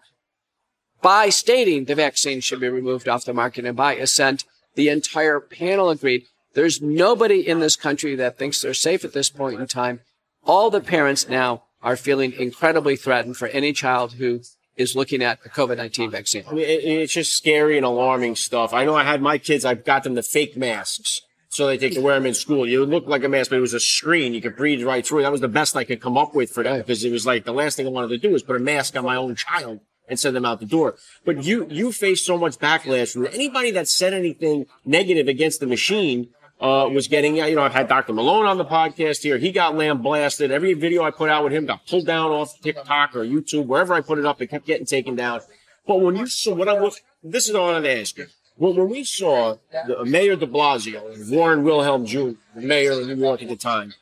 by 1.02 1.30
stating 1.30 1.86
the 1.86 1.96
vaccine 1.96 2.40
should 2.40 2.60
be 2.60 2.68
removed 2.68 3.08
off 3.08 3.24
the 3.24 3.34
market. 3.34 3.64
And 3.64 3.76
by 3.76 3.96
assent, 3.96 4.44
the 4.76 4.88
entire 4.88 5.40
panel 5.40 5.90
agreed 5.90 6.26
there's 6.56 6.80
nobody 6.80 7.46
in 7.46 7.60
this 7.60 7.76
country 7.76 8.16
that 8.16 8.38
thinks 8.38 8.62
they're 8.62 8.74
safe 8.74 9.04
at 9.04 9.12
this 9.12 9.28
point 9.28 9.60
in 9.60 9.66
time. 9.66 10.00
All 10.42 10.70
the 10.70 10.80
parents 10.80 11.28
now 11.28 11.64
are 11.82 11.96
feeling 11.96 12.32
incredibly 12.32 12.96
threatened 12.96 13.36
for 13.36 13.48
any 13.48 13.74
child 13.74 14.14
who 14.14 14.40
is 14.74 14.96
looking 14.96 15.22
at 15.22 15.42
the 15.42 15.50
COVID-19 15.50 16.10
vaccine. 16.10 16.44
I 16.48 16.54
mean, 16.54 16.64
it's 16.66 17.12
just 17.12 17.36
scary 17.36 17.76
and 17.76 17.84
alarming 17.84 18.36
stuff. 18.36 18.72
I 18.72 18.86
know 18.86 18.94
I 18.94 19.04
had 19.04 19.20
my 19.20 19.36
kids, 19.36 19.66
I've 19.66 19.84
got 19.84 20.02
them 20.02 20.14
the 20.14 20.22
fake 20.22 20.56
masks 20.56 21.20
so 21.50 21.66
they 21.66 21.76
can 21.76 22.02
wear 22.02 22.14
them 22.14 22.24
in 22.24 22.32
school. 22.32 22.66
You 22.66 22.86
look 22.86 23.06
like 23.06 23.22
a 23.22 23.28
mask, 23.28 23.50
but 23.50 23.58
it 23.58 23.60
was 23.60 23.74
a 23.74 23.80
screen. 23.80 24.32
You 24.32 24.40
could 24.40 24.56
breathe 24.56 24.82
right 24.82 25.06
through. 25.06 25.22
That 25.22 25.32
was 25.32 25.42
the 25.42 25.48
best 25.48 25.76
I 25.76 25.84
could 25.84 26.00
come 26.00 26.16
up 26.16 26.34
with 26.34 26.50
for 26.50 26.62
them 26.62 26.78
because 26.78 27.04
it 27.04 27.12
was 27.12 27.26
like 27.26 27.44
the 27.44 27.52
last 27.52 27.76
thing 27.76 27.86
I 27.86 27.90
wanted 27.90 28.08
to 28.08 28.18
do 28.18 28.30
was 28.30 28.42
put 28.42 28.56
a 28.56 28.60
mask 28.60 28.96
on 28.96 29.04
my 29.04 29.16
own 29.16 29.34
child 29.36 29.80
and 30.08 30.18
send 30.18 30.34
them 30.34 30.46
out 30.46 30.60
the 30.60 30.66
door. 30.66 30.96
But 31.26 31.44
you, 31.44 31.66
you 31.68 31.92
face 31.92 32.24
so 32.24 32.38
much 32.38 32.58
backlash 32.58 33.12
from 33.12 33.26
anybody 33.26 33.72
that 33.72 33.88
said 33.88 34.14
anything 34.14 34.66
negative 34.86 35.28
against 35.28 35.60
the 35.60 35.66
machine 35.66 36.28
uh, 36.60 36.88
was 36.90 37.08
getting, 37.08 37.36
you 37.36 37.54
know, 37.54 37.62
I've 37.62 37.75
had 37.75 37.88
Dr. 37.88 38.12
Malone 38.12 38.46
on 38.46 38.56
the 38.56 38.64
podcast 38.64 39.22
here. 39.22 39.38
He 39.38 39.52
got 39.52 39.75
lamb 39.75 40.02
blasted. 40.02 40.50
Every 40.50 40.72
video 40.75 41.02
I 41.02 41.10
put 41.10 41.28
out 41.28 41.44
with 41.44 41.52
him 41.52 41.66
got 41.66 41.86
pulled 41.86 42.06
down 42.06 42.30
off 42.30 42.60
TikTok 42.60 43.14
or 43.14 43.25
YouTube, 43.25 43.66
wherever 43.66 43.94
I 43.94 44.00
put 44.00 44.18
it 44.18 44.25
up, 44.25 44.40
it 44.40 44.48
kept 44.48 44.66
getting 44.66 44.86
taken 44.86 45.16
down. 45.16 45.40
But 45.86 46.00
when 46.00 46.16
you 46.16 46.26
saw 46.26 46.54
what 46.54 46.68
I 46.68 46.72
was, 46.75 47.00
this 47.22 47.46
is 47.46 47.54
what 47.54 47.62
I 47.62 47.72
wanted 47.72 47.82
to 47.82 48.00
ask 48.00 48.18
you. 48.18 48.26
When, 48.56 48.88
we 48.88 49.04
saw 49.04 49.58
the, 49.70 50.04
Mayor 50.06 50.34
de 50.34 50.46
Blasio, 50.46 51.30
Warren 51.30 51.62
Wilhelm 51.62 52.06
Jr., 52.06 52.30
the 52.54 52.62
mayor 52.62 52.92
of 52.92 53.06
New 53.06 53.16
York 53.16 53.42
at 53.42 53.48
the 53.48 53.56
time, 53.56 53.92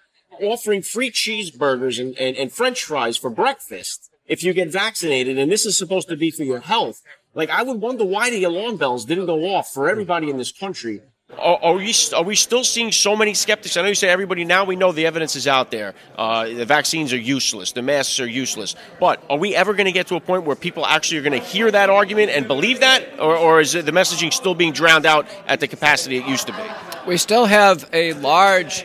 offering 0.40 0.82
free 0.82 1.10
cheeseburgers 1.10 2.00
and, 2.00 2.16
and, 2.18 2.36
and 2.36 2.52
French 2.52 2.84
fries 2.84 3.16
for 3.16 3.30
breakfast 3.30 4.10
if 4.26 4.44
you 4.44 4.52
get 4.52 4.70
vaccinated, 4.70 5.38
and 5.38 5.50
this 5.50 5.66
is 5.66 5.76
supposed 5.76 6.08
to 6.08 6.16
be 6.16 6.30
for 6.30 6.44
your 6.44 6.60
health. 6.60 7.02
Like, 7.34 7.50
I 7.50 7.64
would 7.64 7.80
wonder 7.80 8.04
why 8.04 8.30
the 8.30 8.44
alarm 8.44 8.76
bells 8.76 9.04
didn't 9.04 9.26
go 9.26 9.54
off 9.54 9.70
for 9.70 9.90
everybody 9.90 10.30
in 10.30 10.38
this 10.38 10.52
country 10.52 11.02
are, 11.38 11.58
are, 11.62 11.74
we 11.74 11.94
are 12.14 12.22
we 12.22 12.34
still 12.34 12.64
seeing 12.64 12.92
so 12.92 13.16
many 13.16 13.34
skeptics? 13.34 13.76
I 13.76 13.82
know 13.82 13.88
you 13.88 13.94
say 13.94 14.08
everybody 14.08 14.44
now 14.44 14.64
we 14.64 14.76
know 14.76 14.92
the 14.92 15.06
evidence 15.06 15.36
is 15.36 15.46
out 15.46 15.70
there. 15.70 15.94
Uh, 16.16 16.46
the 16.48 16.64
vaccines 16.64 17.12
are 17.12 17.18
useless. 17.18 17.72
The 17.72 17.82
masks 17.82 18.20
are 18.20 18.26
useless. 18.26 18.74
But 19.00 19.22
are 19.28 19.38
we 19.38 19.54
ever 19.54 19.74
going 19.74 19.86
to 19.86 19.92
get 19.92 20.06
to 20.08 20.16
a 20.16 20.20
point 20.20 20.44
where 20.44 20.56
people 20.56 20.86
actually 20.86 21.18
are 21.18 21.22
going 21.22 21.40
to 21.40 21.46
hear 21.46 21.70
that 21.70 21.90
argument 21.90 22.30
and 22.30 22.46
believe 22.46 22.80
that, 22.80 23.18
or, 23.18 23.36
or 23.36 23.60
is 23.60 23.72
the 23.72 23.82
messaging 23.82 24.32
still 24.32 24.54
being 24.54 24.72
drowned 24.72 25.06
out 25.06 25.26
at 25.46 25.60
the 25.60 25.68
capacity 25.68 26.16
it 26.16 26.26
used 26.26 26.46
to 26.46 26.52
be? 26.52 26.62
We 27.06 27.16
still 27.16 27.46
have 27.46 27.88
a 27.92 28.12
large, 28.14 28.84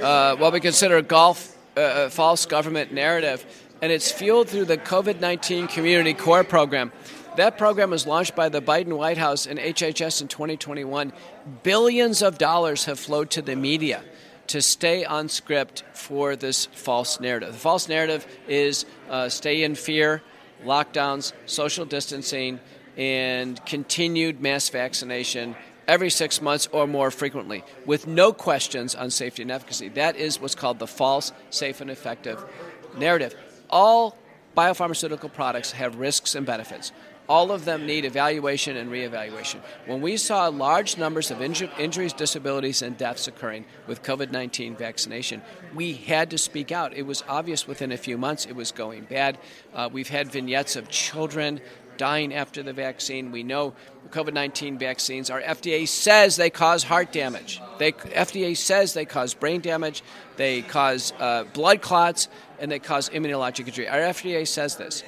uh, 0.00 0.36
what 0.36 0.52
we 0.52 0.60
consider 0.60 0.96
a 0.96 1.02
golf 1.02 1.56
uh, 1.76 1.80
uh 1.80 2.08
false 2.10 2.46
government 2.46 2.92
narrative, 2.92 3.44
and 3.80 3.92
it's 3.92 4.10
fueled 4.10 4.48
through 4.48 4.64
the 4.64 4.78
COVID 4.78 5.20
nineteen 5.20 5.68
Community 5.68 6.14
Corps 6.14 6.44
program. 6.44 6.92
That 7.38 7.56
program 7.56 7.90
was 7.90 8.04
launched 8.04 8.34
by 8.34 8.48
the 8.48 8.60
Biden 8.60 8.96
White 8.96 9.16
House 9.16 9.46
and 9.46 9.60
HHS 9.60 10.22
in 10.22 10.26
2021. 10.26 11.12
Billions 11.62 12.22
of 12.22 12.38
dollars 12.38 12.84
have 12.84 12.98
flowed 12.98 13.30
to 13.30 13.42
the 13.42 13.56
media 13.56 14.02
to 14.48 14.62
stay 14.62 15.04
on 15.04 15.28
script 15.28 15.84
for 15.92 16.36
this 16.36 16.66
false 16.66 17.20
narrative. 17.20 17.52
The 17.52 17.58
false 17.58 17.88
narrative 17.88 18.26
is 18.46 18.86
uh, 19.08 19.28
stay 19.28 19.62
in 19.62 19.74
fear, 19.74 20.22
lockdowns, 20.64 21.32
social 21.46 21.84
distancing, 21.84 22.60
and 22.96 23.64
continued 23.64 24.40
mass 24.40 24.68
vaccination 24.68 25.54
every 25.86 26.10
six 26.10 26.42
months 26.42 26.68
or 26.72 26.86
more 26.86 27.10
frequently, 27.10 27.64
with 27.86 28.06
no 28.06 28.32
questions 28.32 28.94
on 28.94 29.10
safety 29.10 29.42
and 29.42 29.50
efficacy. 29.50 29.88
That 29.88 30.16
is 30.16 30.40
what's 30.40 30.54
called 30.54 30.78
the 30.78 30.86
false, 30.86 31.32
safe, 31.50 31.80
and 31.80 31.90
effective 31.90 32.44
narrative. 32.96 33.34
All 33.70 34.18
biopharmaceutical 34.56 35.32
products 35.32 35.72
have 35.72 35.96
risks 35.96 36.34
and 36.34 36.44
benefits. 36.44 36.92
All 37.28 37.52
of 37.52 37.64
them 37.64 37.86
need 37.86 38.04
evaluation 38.04 38.76
and 38.76 38.90
reevaluation. 38.90 39.60
When 39.86 40.00
we 40.00 40.16
saw 40.16 40.48
large 40.48 40.96
numbers 40.96 41.30
of 41.30 41.38
inju- 41.38 41.70
injuries, 41.78 42.12
disabilities, 42.12 42.80
and 42.80 42.96
deaths 42.96 43.28
occurring 43.28 43.66
with 43.86 44.02
COVID 44.02 44.32
19 44.32 44.76
vaccination, 44.76 45.42
we 45.74 45.92
had 45.92 46.30
to 46.30 46.38
speak 46.38 46.72
out. 46.72 46.94
It 46.94 47.02
was 47.02 47.22
obvious 47.28 47.66
within 47.66 47.92
a 47.92 47.96
few 47.98 48.16
months 48.16 48.46
it 48.46 48.56
was 48.56 48.72
going 48.72 49.04
bad. 49.04 49.38
Uh, 49.74 49.88
we've 49.92 50.08
had 50.08 50.32
vignettes 50.32 50.76
of 50.76 50.88
children 50.88 51.60
dying 51.98 52.32
after 52.32 52.62
the 52.62 52.72
vaccine. 52.72 53.30
We 53.30 53.42
know 53.42 53.74
COVID 54.10 54.32
19 54.32 54.78
vaccines, 54.78 55.28
our 55.28 55.42
FDA 55.42 55.86
says 55.86 56.36
they 56.36 56.48
cause 56.48 56.82
heart 56.82 57.12
damage. 57.12 57.60
They, 57.78 57.92
FDA 57.92 58.56
says 58.56 58.94
they 58.94 59.04
cause 59.04 59.34
brain 59.34 59.60
damage, 59.60 60.02
they 60.36 60.62
cause 60.62 61.12
uh, 61.18 61.44
blood 61.52 61.82
clots, 61.82 62.28
and 62.58 62.70
they 62.70 62.78
cause 62.78 63.10
immunologic 63.10 63.66
injury. 63.66 63.86
Our 63.86 63.98
FDA 63.98 64.46
says 64.46 64.76
this. 64.76 65.02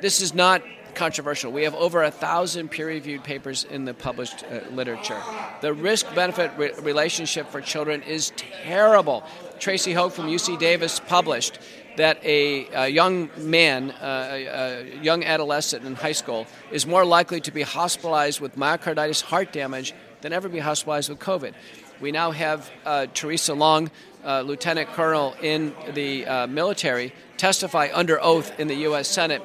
This 0.00 0.20
is 0.20 0.34
not 0.34 0.62
controversial. 0.96 1.52
We 1.52 1.62
have 1.62 1.74
over 1.74 2.02
a 2.02 2.10
thousand 2.10 2.70
peer 2.70 2.88
reviewed 2.88 3.22
papers 3.22 3.64
in 3.64 3.84
the 3.84 3.94
published 3.94 4.44
uh, 4.44 4.68
literature. 4.72 5.20
The 5.60 5.72
risk 5.72 6.12
benefit 6.14 6.50
re- 6.56 6.72
relationship 6.80 7.48
for 7.50 7.60
children 7.60 8.02
is 8.02 8.32
terrible. 8.36 9.22
Tracy 9.60 9.94
Høeg 9.94 10.12
from 10.12 10.26
UC 10.26 10.58
Davis 10.58 10.98
published 10.98 11.60
that 11.96 12.22
a, 12.24 12.66
a 12.74 12.88
young 12.88 13.30
man, 13.38 13.90
uh, 13.90 14.28
a, 14.30 14.46
a 14.46 15.02
young 15.02 15.24
adolescent 15.24 15.84
in 15.84 15.94
high 15.94 16.12
school, 16.12 16.46
is 16.70 16.86
more 16.86 17.04
likely 17.04 17.40
to 17.40 17.50
be 17.50 17.62
hospitalized 17.62 18.40
with 18.40 18.56
myocarditis 18.56 19.22
heart 19.22 19.52
damage 19.52 19.94
than 20.20 20.32
ever 20.32 20.48
be 20.48 20.58
hospitalized 20.58 21.08
with 21.08 21.18
COVID. 21.18 21.54
We 22.00 22.12
now 22.12 22.30
have 22.32 22.70
uh, 22.84 23.06
Theresa 23.14 23.54
Long, 23.54 23.90
uh, 24.24 24.42
Lieutenant 24.42 24.90
Colonel 24.90 25.34
in 25.40 25.74
the 25.94 26.26
uh, 26.26 26.46
military, 26.46 27.14
testify 27.38 27.88
under 27.92 28.22
oath 28.22 28.58
in 28.60 28.68
the 28.68 28.74
U.S. 28.88 29.08
Senate 29.08 29.42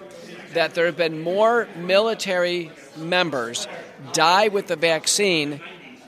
that 0.53 0.73
there 0.73 0.85
have 0.85 0.97
been 0.97 1.21
more 1.21 1.67
military 1.77 2.71
members 2.97 3.67
die 4.13 4.47
with 4.47 4.67
the 4.67 4.75
vaccine 4.75 5.61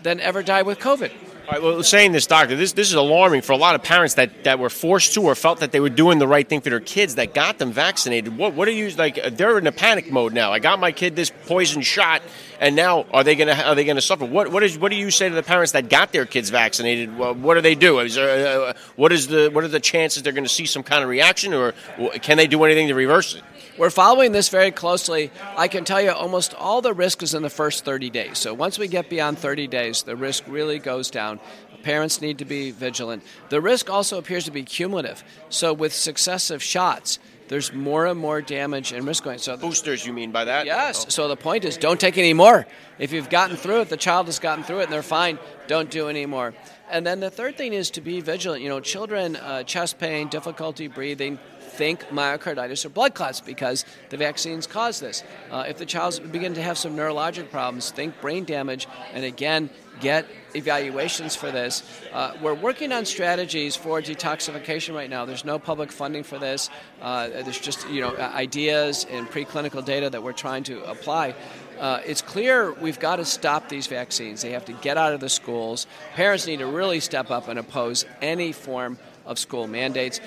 than 0.03 0.19
ever 0.19 0.43
die 0.43 0.63
with 0.63 0.79
COVID. 0.79 1.11
All 1.45 1.51
right, 1.51 1.61
well, 1.61 1.83
saying 1.83 2.13
this, 2.13 2.25
doctor, 2.25 2.55
this 2.55 2.71
this 2.71 2.87
is 2.87 2.93
alarming 2.93 3.41
for 3.41 3.51
a 3.51 3.57
lot 3.57 3.75
of 3.75 3.83
parents 3.83 4.13
that, 4.13 4.45
that 4.45 4.59
were 4.59 4.69
forced 4.69 5.13
to 5.15 5.23
or 5.23 5.35
felt 5.35 5.59
that 5.59 5.73
they 5.73 5.81
were 5.81 5.89
doing 5.89 6.17
the 6.17 6.27
right 6.27 6.47
thing 6.47 6.61
for 6.61 6.69
their 6.69 6.79
kids 6.79 7.15
that 7.15 7.33
got 7.33 7.57
them 7.57 7.73
vaccinated. 7.73 8.37
What 8.37 8.53
what 8.53 8.69
are 8.69 8.71
you 8.71 8.89
like? 8.91 9.15
They're 9.35 9.57
in 9.57 9.67
a 9.67 9.73
panic 9.73 10.09
mode 10.09 10.31
now. 10.31 10.53
I 10.53 10.59
got 10.59 10.79
my 10.79 10.93
kid 10.93 11.17
this 11.17 11.33
poison 11.45 11.81
shot, 11.81 12.21
and 12.61 12.77
now 12.77 13.03
are 13.11 13.25
they 13.25 13.35
gonna 13.35 13.61
are 13.61 13.75
they 13.75 13.83
gonna 13.83 13.99
suffer? 13.99 14.23
What 14.23 14.53
what 14.53 14.63
is 14.63 14.77
what 14.77 14.89
do 14.89 14.95
you 14.95 15.11
say 15.11 15.27
to 15.27 15.35
the 15.35 15.43
parents 15.43 15.73
that 15.73 15.89
got 15.89 16.13
their 16.13 16.25
kids 16.25 16.49
vaccinated? 16.49 17.17
Well, 17.17 17.33
what 17.33 17.55
do 17.55 17.61
they 17.61 17.75
do? 17.75 17.99
Is 17.99 18.15
there, 18.15 18.61
uh, 18.61 18.73
what 18.95 19.11
is 19.11 19.27
the 19.27 19.49
what 19.49 19.65
are 19.65 19.67
the 19.67 19.81
chances 19.81 20.23
they're 20.23 20.31
going 20.31 20.45
to 20.45 20.49
see 20.49 20.65
some 20.65 20.81
kind 20.81 21.03
of 21.03 21.09
reaction, 21.09 21.53
or 21.53 21.73
can 22.21 22.37
they 22.37 22.47
do 22.47 22.63
anything 22.63 22.87
to 22.87 22.95
reverse 22.95 23.35
it? 23.35 23.43
We're 23.77 23.89
following 23.89 24.33
this 24.33 24.49
very 24.49 24.69
closely. 24.69 25.31
I 25.57 25.67
can 25.67 25.83
tell 25.83 25.99
you 26.01 26.11
almost 26.11 26.53
all 26.53 26.81
the 26.81 26.93
risk 26.93 27.23
is 27.23 27.33
in 27.33 27.41
the 27.41 27.49
first 27.49 27.83
30 27.83 28.11
days. 28.11 28.37
So 28.37 28.53
once 28.53 28.77
we 28.77 28.87
get 28.87 29.09
beyond 29.09 29.39
30 29.39 29.67
days, 29.67 30.03
the 30.03 30.15
risk 30.15 30.43
really 30.47 30.77
goes 30.77 31.09
down. 31.09 31.39
Parents 31.81 32.21
need 32.21 32.37
to 32.37 32.45
be 32.45 32.69
vigilant. 32.71 33.23
The 33.49 33.59
risk 33.59 33.89
also 33.89 34.17
appears 34.19 34.45
to 34.45 34.51
be 34.51 34.63
cumulative. 34.63 35.23
So 35.49 35.73
with 35.73 35.91
successive 35.91 36.61
shots, 36.61 37.17
there's 37.47 37.73
more 37.73 38.05
and 38.05 38.19
more 38.19 38.41
damage 38.41 38.93
and 38.93 39.05
risk 39.05 39.23
going. 39.23 39.39
So 39.39 39.57
boosters, 39.57 40.05
you 40.05 40.13
mean 40.13 40.31
by 40.31 40.45
that? 40.45 40.65
Yes. 40.65 41.13
So 41.13 41.27
the 41.27 41.35
point 41.35 41.65
is, 41.65 41.75
don't 41.75 41.99
take 41.99 42.17
any 42.17 42.33
more. 42.33 42.65
If 42.99 43.11
you've 43.11 43.29
gotten 43.29 43.57
through 43.57 43.81
it, 43.81 43.89
the 43.89 43.97
child 43.97 44.27
has 44.27 44.39
gotten 44.39 44.63
through 44.63 44.79
it, 44.79 44.83
and 44.83 44.93
they're 44.93 45.03
fine. 45.03 45.39
Don't 45.67 45.89
do 45.89 46.07
any 46.07 46.25
more. 46.25 46.53
And 46.89 47.05
then 47.05 47.19
the 47.19 47.29
third 47.29 47.57
thing 47.57 47.73
is 47.73 47.91
to 47.91 48.01
be 48.01 48.21
vigilant. 48.21 48.61
You 48.61 48.69
know, 48.69 48.79
children, 48.79 49.35
uh, 49.35 49.63
chest 49.63 49.99
pain, 49.99 50.29
difficulty 50.29 50.87
breathing, 50.87 51.37
think 51.73 52.01
myocarditis 52.09 52.85
or 52.85 52.89
blood 52.89 53.15
clots 53.15 53.41
because 53.41 53.85
the 54.09 54.17
vaccines 54.17 54.67
cause 54.67 54.99
this. 54.99 55.23
Uh, 55.51 55.65
if 55.67 55.77
the 55.77 55.85
child's 55.85 56.19
begin 56.19 56.53
to 56.53 56.61
have 56.61 56.77
some 56.77 56.95
neurologic 56.95 57.49
problems, 57.49 57.91
think 57.91 58.19
brain 58.21 58.43
damage, 58.45 58.87
and 59.13 59.25
again, 59.25 59.69
get 59.99 60.25
evaluations 60.55 61.35
for 61.35 61.51
this. 61.51 61.83
Uh, 62.11 62.33
we're 62.41 62.53
working 62.53 62.91
on 62.91 63.05
strategies 63.05 63.75
for 63.75 64.01
detoxification 64.01 64.95
right 64.95 65.09
now. 65.09 65.25
There's 65.25 65.45
no 65.45 65.57
public 65.59 65.91
funding 65.91 66.23
for 66.23 66.37
this. 66.37 66.69
Uh, 67.01 67.27
there's 67.29 67.59
just 67.59 67.89
you 67.89 68.01
know 68.01 68.15
ideas 68.17 69.05
and 69.09 69.27
preclinical 69.27 69.83
data 69.83 70.09
that 70.09 70.21
we're 70.21 70.33
trying 70.33 70.63
to 70.65 70.83
apply. 70.83 71.35
Uh, 71.79 72.01
it's 72.05 72.21
clear 72.21 72.71
we've 72.73 72.99
got 72.99 73.17
to 73.17 73.25
stop 73.25 73.67
these 73.69 73.87
vaccines. 73.87 74.41
They 74.41 74.51
have 74.51 74.65
to 74.65 74.73
get 74.73 74.97
out 74.97 75.13
of 75.13 75.19
the 75.19 75.29
schools. 75.29 75.87
Parents 76.13 76.45
need 76.45 76.59
to 76.59 76.67
really 76.67 76.99
step 76.99 77.31
up 77.31 77.47
and 77.47 77.57
oppose 77.57 78.05
any 78.21 78.51
form 78.51 78.99
of 79.25 79.39
school 79.39 79.67
mandates. 79.67 80.19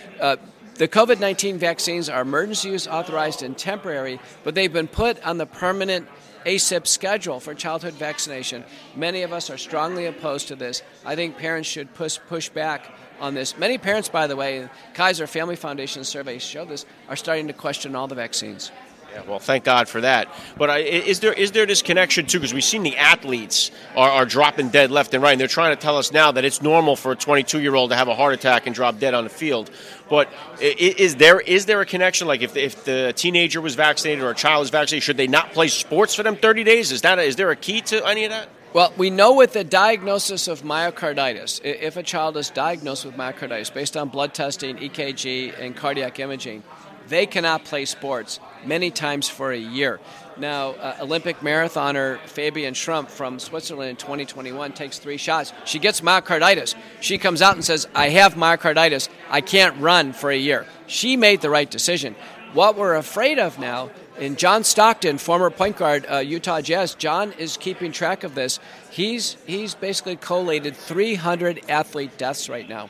The 0.78 0.88
COVID 0.88 1.20
19 1.20 1.56
vaccines 1.56 2.10
are 2.10 2.20
emergency 2.20 2.68
use 2.68 2.86
authorized 2.86 3.42
and 3.42 3.56
temporary, 3.56 4.20
but 4.44 4.54
they've 4.54 4.72
been 4.72 4.88
put 4.88 5.22
on 5.26 5.38
the 5.38 5.46
permanent 5.46 6.06
ACIP 6.44 6.86
schedule 6.86 7.40
for 7.40 7.54
childhood 7.54 7.94
vaccination. 7.94 8.62
Many 8.94 9.22
of 9.22 9.32
us 9.32 9.48
are 9.48 9.56
strongly 9.56 10.04
opposed 10.04 10.48
to 10.48 10.56
this. 10.56 10.82
I 11.04 11.16
think 11.16 11.38
parents 11.38 11.66
should 11.66 11.94
push, 11.94 12.18
push 12.28 12.50
back 12.50 12.92
on 13.20 13.32
this. 13.32 13.56
Many 13.56 13.78
parents, 13.78 14.10
by 14.10 14.26
the 14.26 14.36
way, 14.36 14.68
Kaiser 14.92 15.26
Family 15.26 15.56
Foundation 15.56 16.04
surveys 16.04 16.42
show 16.42 16.66
this, 16.66 16.84
are 17.08 17.16
starting 17.16 17.46
to 17.46 17.54
question 17.54 17.96
all 17.96 18.06
the 18.06 18.14
vaccines. 18.14 18.70
Yeah, 19.16 19.22
well, 19.26 19.38
thank 19.38 19.64
God 19.64 19.88
for 19.88 20.02
that. 20.02 20.28
But 20.58 20.82
is 20.82 21.20
there 21.20 21.32
is 21.32 21.52
there 21.52 21.64
this 21.64 21.80
connection 21.80 22.26
too? 22.26 22.38
Because 22.38 22.52
we've 22.52 22.62
seen 22.62 22.82
the 22.82 22.98
athletes 22.98 23.70
are, 23.96 24.10
are 24.10 24.26
dropping 24.26 24.68
dead 24.68 24.90
left 24.90 25.14
and 25.14 25.22
right, 25.22 25.32
and 25.32 25.40
they're 25.40 25.48
trying 25.48 25.74
to 25.74 25.80
tell 25.80 25.96
us 25.96 26.12
now 26.12 26.32
that 26.32 26.44
it's 26.44 26.60
normal 26.60 26.96
for 26.96 27.12
a 27.12 27.16
22 27.16 27.62
year 27.62 27.74
old 27.74 27.92
to 27.92 27.96
have 27.96 28.08
a 28.08 28.14
heart 28.14 28.34
attack 28.34 28.66
and 28.66 28.74
drop 28.74 28.98
dead 28.98 29.14
on 29.14 29.24
the 29.24 29.30
field. 29.30 29.70
But 30.10 30.28
is 30.60 31.16
there 31.16 31.40
is 31.40 31.64
there 31.64 31.80
a 31.80 31.86
connection? 31.86 32.28
Like 32.28 32.42
if 32.42 32.56
if 32.56 32.84
the 32.84 33.14
teenager 33.16 33.62
was 33.62 33.74
vaccinated 33.74 34.22
or 34.22 34.28
a 34.28 34.34
child 34.34 34.60
was 34.60 34.68
vaccinated, 34.68 35.02
should 35.02 35.16
they 35.16 35.28
not 35.28 35.54
play 35.54 35.68
sports 35.68 36.14
for 36.14 36.22
them 36.22 36.36
30 36.36 36.64
days? 36.64 36.92
Is 36.92 37.00
that 37.00 37.18
a, 37.18 37.22
is 37.22 37.36
there 37.36 37.50
a 37.50 37.56
key 37.56 37.80
to 37.80 38.06
any 38.06 38.24
of 38.24 38.30
that? 38.32 38.50
Well, 38.74 38.92
we 38.98 39.08
know 39.08 39.32
with 39.32 39.54
the 39.54 39.64
diagnosis 39.64 40.48
of 40.48 40.60
myocarditis, 40.60 41.62
if 41.64 41.96
a 41.96 42.02
child 42.02 42.36
is 42.36 42.50
diagnosed 42.50 43.06
with 43.06 43.14
myocarditis 43.14 43.72
based 43.72 43.96
on 43.96 44.10
blood 44.10 44.34
testing, 44.34 44.76
EKG, 44.76 45.58
and 45.58 45.74
cardiac 45.74 46.20
imaging, 46.20 46.62
they 47.08 47.26
cannot 47.26 47.64
play 47.64 47.84
sports 47.84 48.40
many 48.64 48.90
times 48.90 49.28
for 49.28 49.52
a 49.52 49.58
year. 49.58 50.00
Now, 50.38 50.70
uh, 50.72 50.96
Olympic 51.00 51.38
marathoner 51.40 52.18
Fabienne 52.26 52.74
Schlumpf 52.74 53.08
from 53.08 53.38
Switzerland 53.38 53.90
in 53.90 53.96
2021 53.96 54.72
takes 54.72 54.98
three 54.98 55.16
shots. 55.16 55.52
She 55.64 55.78
gets 55.78 56.02
myocarditis. 56.02 56.74
She 57.00 57.16
comes 57.16 57.40
out 57.40 57.54
and 57.54 57.64
says, 57.64 57.88
I 57.94 58.10
have 58.10 58.34
myocarditis. 58.34 59.08
I 59.30 59.40
can't 59.40 59.80
run 59.80 60.12
for 60.12 60.30
a 60.30 60.36
year. 60.36 60.66
She 60.86 61.16
made 61.16 61.40
the 61.40 61.50
right 61.50 61.70
decision. 61.70 62.14
What 62.52 62.76
we're 62.76 62.94
afraid 62.96 63.38
of 63.38 63.58
now, 63.58 63.90
and 64.18 64.38
John 64.38 64.64
Stockton, 64.64 65.18
former 65.18 65.50
point 65.50 65.76
guard, 65.76 66.06
uh, 66.10 66.18
Utah 66.18 66.60
Jazz, 66.60 66.94
John 66.94 67.32
is 67.32 67.56
keeping 67.56 67.92
track 67.92 68.24
of 68.24 68.34
this. 68.34 68.60
He's, 68.90 69.36
he's 69.46 69.74
basically 69.74 70.16
collated 70.16 70.76
300 70.76 71.62
athlete 71.68 72.16
deaths 72.18 72.48
right 72.48 72.68
now 72.68 72.88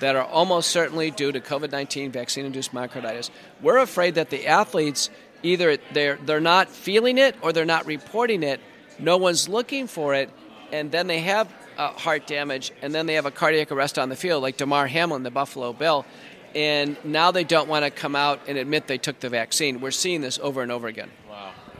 that 0.00 0.16
are 0.16 0.24
almost 0.24 0.70
certainly 0.70 1.10
due 1.10 1.32
to 1.32 1.40
COVID 1.40 1.72
19 1.72 2.12
vaccine 2.12 2.44
induced 2.46 2.72
myocarditis. 2.72 3.30
We're 3.62 3.78
afraid 3.78 4.16
that 4.16 4.30
the 4.30 4.46
athletes 4.46 5.10
either 5.42 5.76
they're, 5.92 6.16
they're 6.24 6.40
not 6.40 6.68
feeling 6.68 7.18
it 7.18 7.36
or 7.42 7.52
they're 7.52 7.64
not 7.64 7.86
reporting 7.86 8.42
it, 8.42 8.60
no 8.98 9.16
one's 9.16 9.48
looking 9.48 9.86
for 9.86 10.14
it, 10.14 10.30
and 10.72 10.90
then 10.90 11.06
they 11.06 11.20
have 11.20 11.52
uh, 11.76 11.92
heart 11.92 12.26
damage, 12.26 12.72
and 12.82 12.94
then 12.94 13.06
they 13.06 13.14
have 13.14 13.26
a 13.26 13.30
cardiac 13.30 13.70
arrest 13.70 13.98
on 13.98 14.08
the 14.08 14.16
field, 14.16 14.42
like 14.42 14.56
Damar 14.56 14.86
Hamlin, 14.86 15.22
the 15.22 15.30
Buffalo 15.30 15.72
Bill. 15.72 16.06
And 16.54 16.96
now 17.04 17.32
they 17.32 17.44
don't 17.44 17.68
want 17.68 17.84
to 17.84 17.90
come 17.90 18.16
out 18.16 18.40
and 18.48 18.56
admit 18.56 18.86
they 18.86 18.96
took 18.96 19.20
the 19.20 19.28
vaccine. 19.28 19.80
We're 19.80 19.90
seeing 19.90 20.22
this 20.22 20.38
over 20.38 20.62
and 20.62 20.72
over 20.72 20.88
again. 20.88 21.10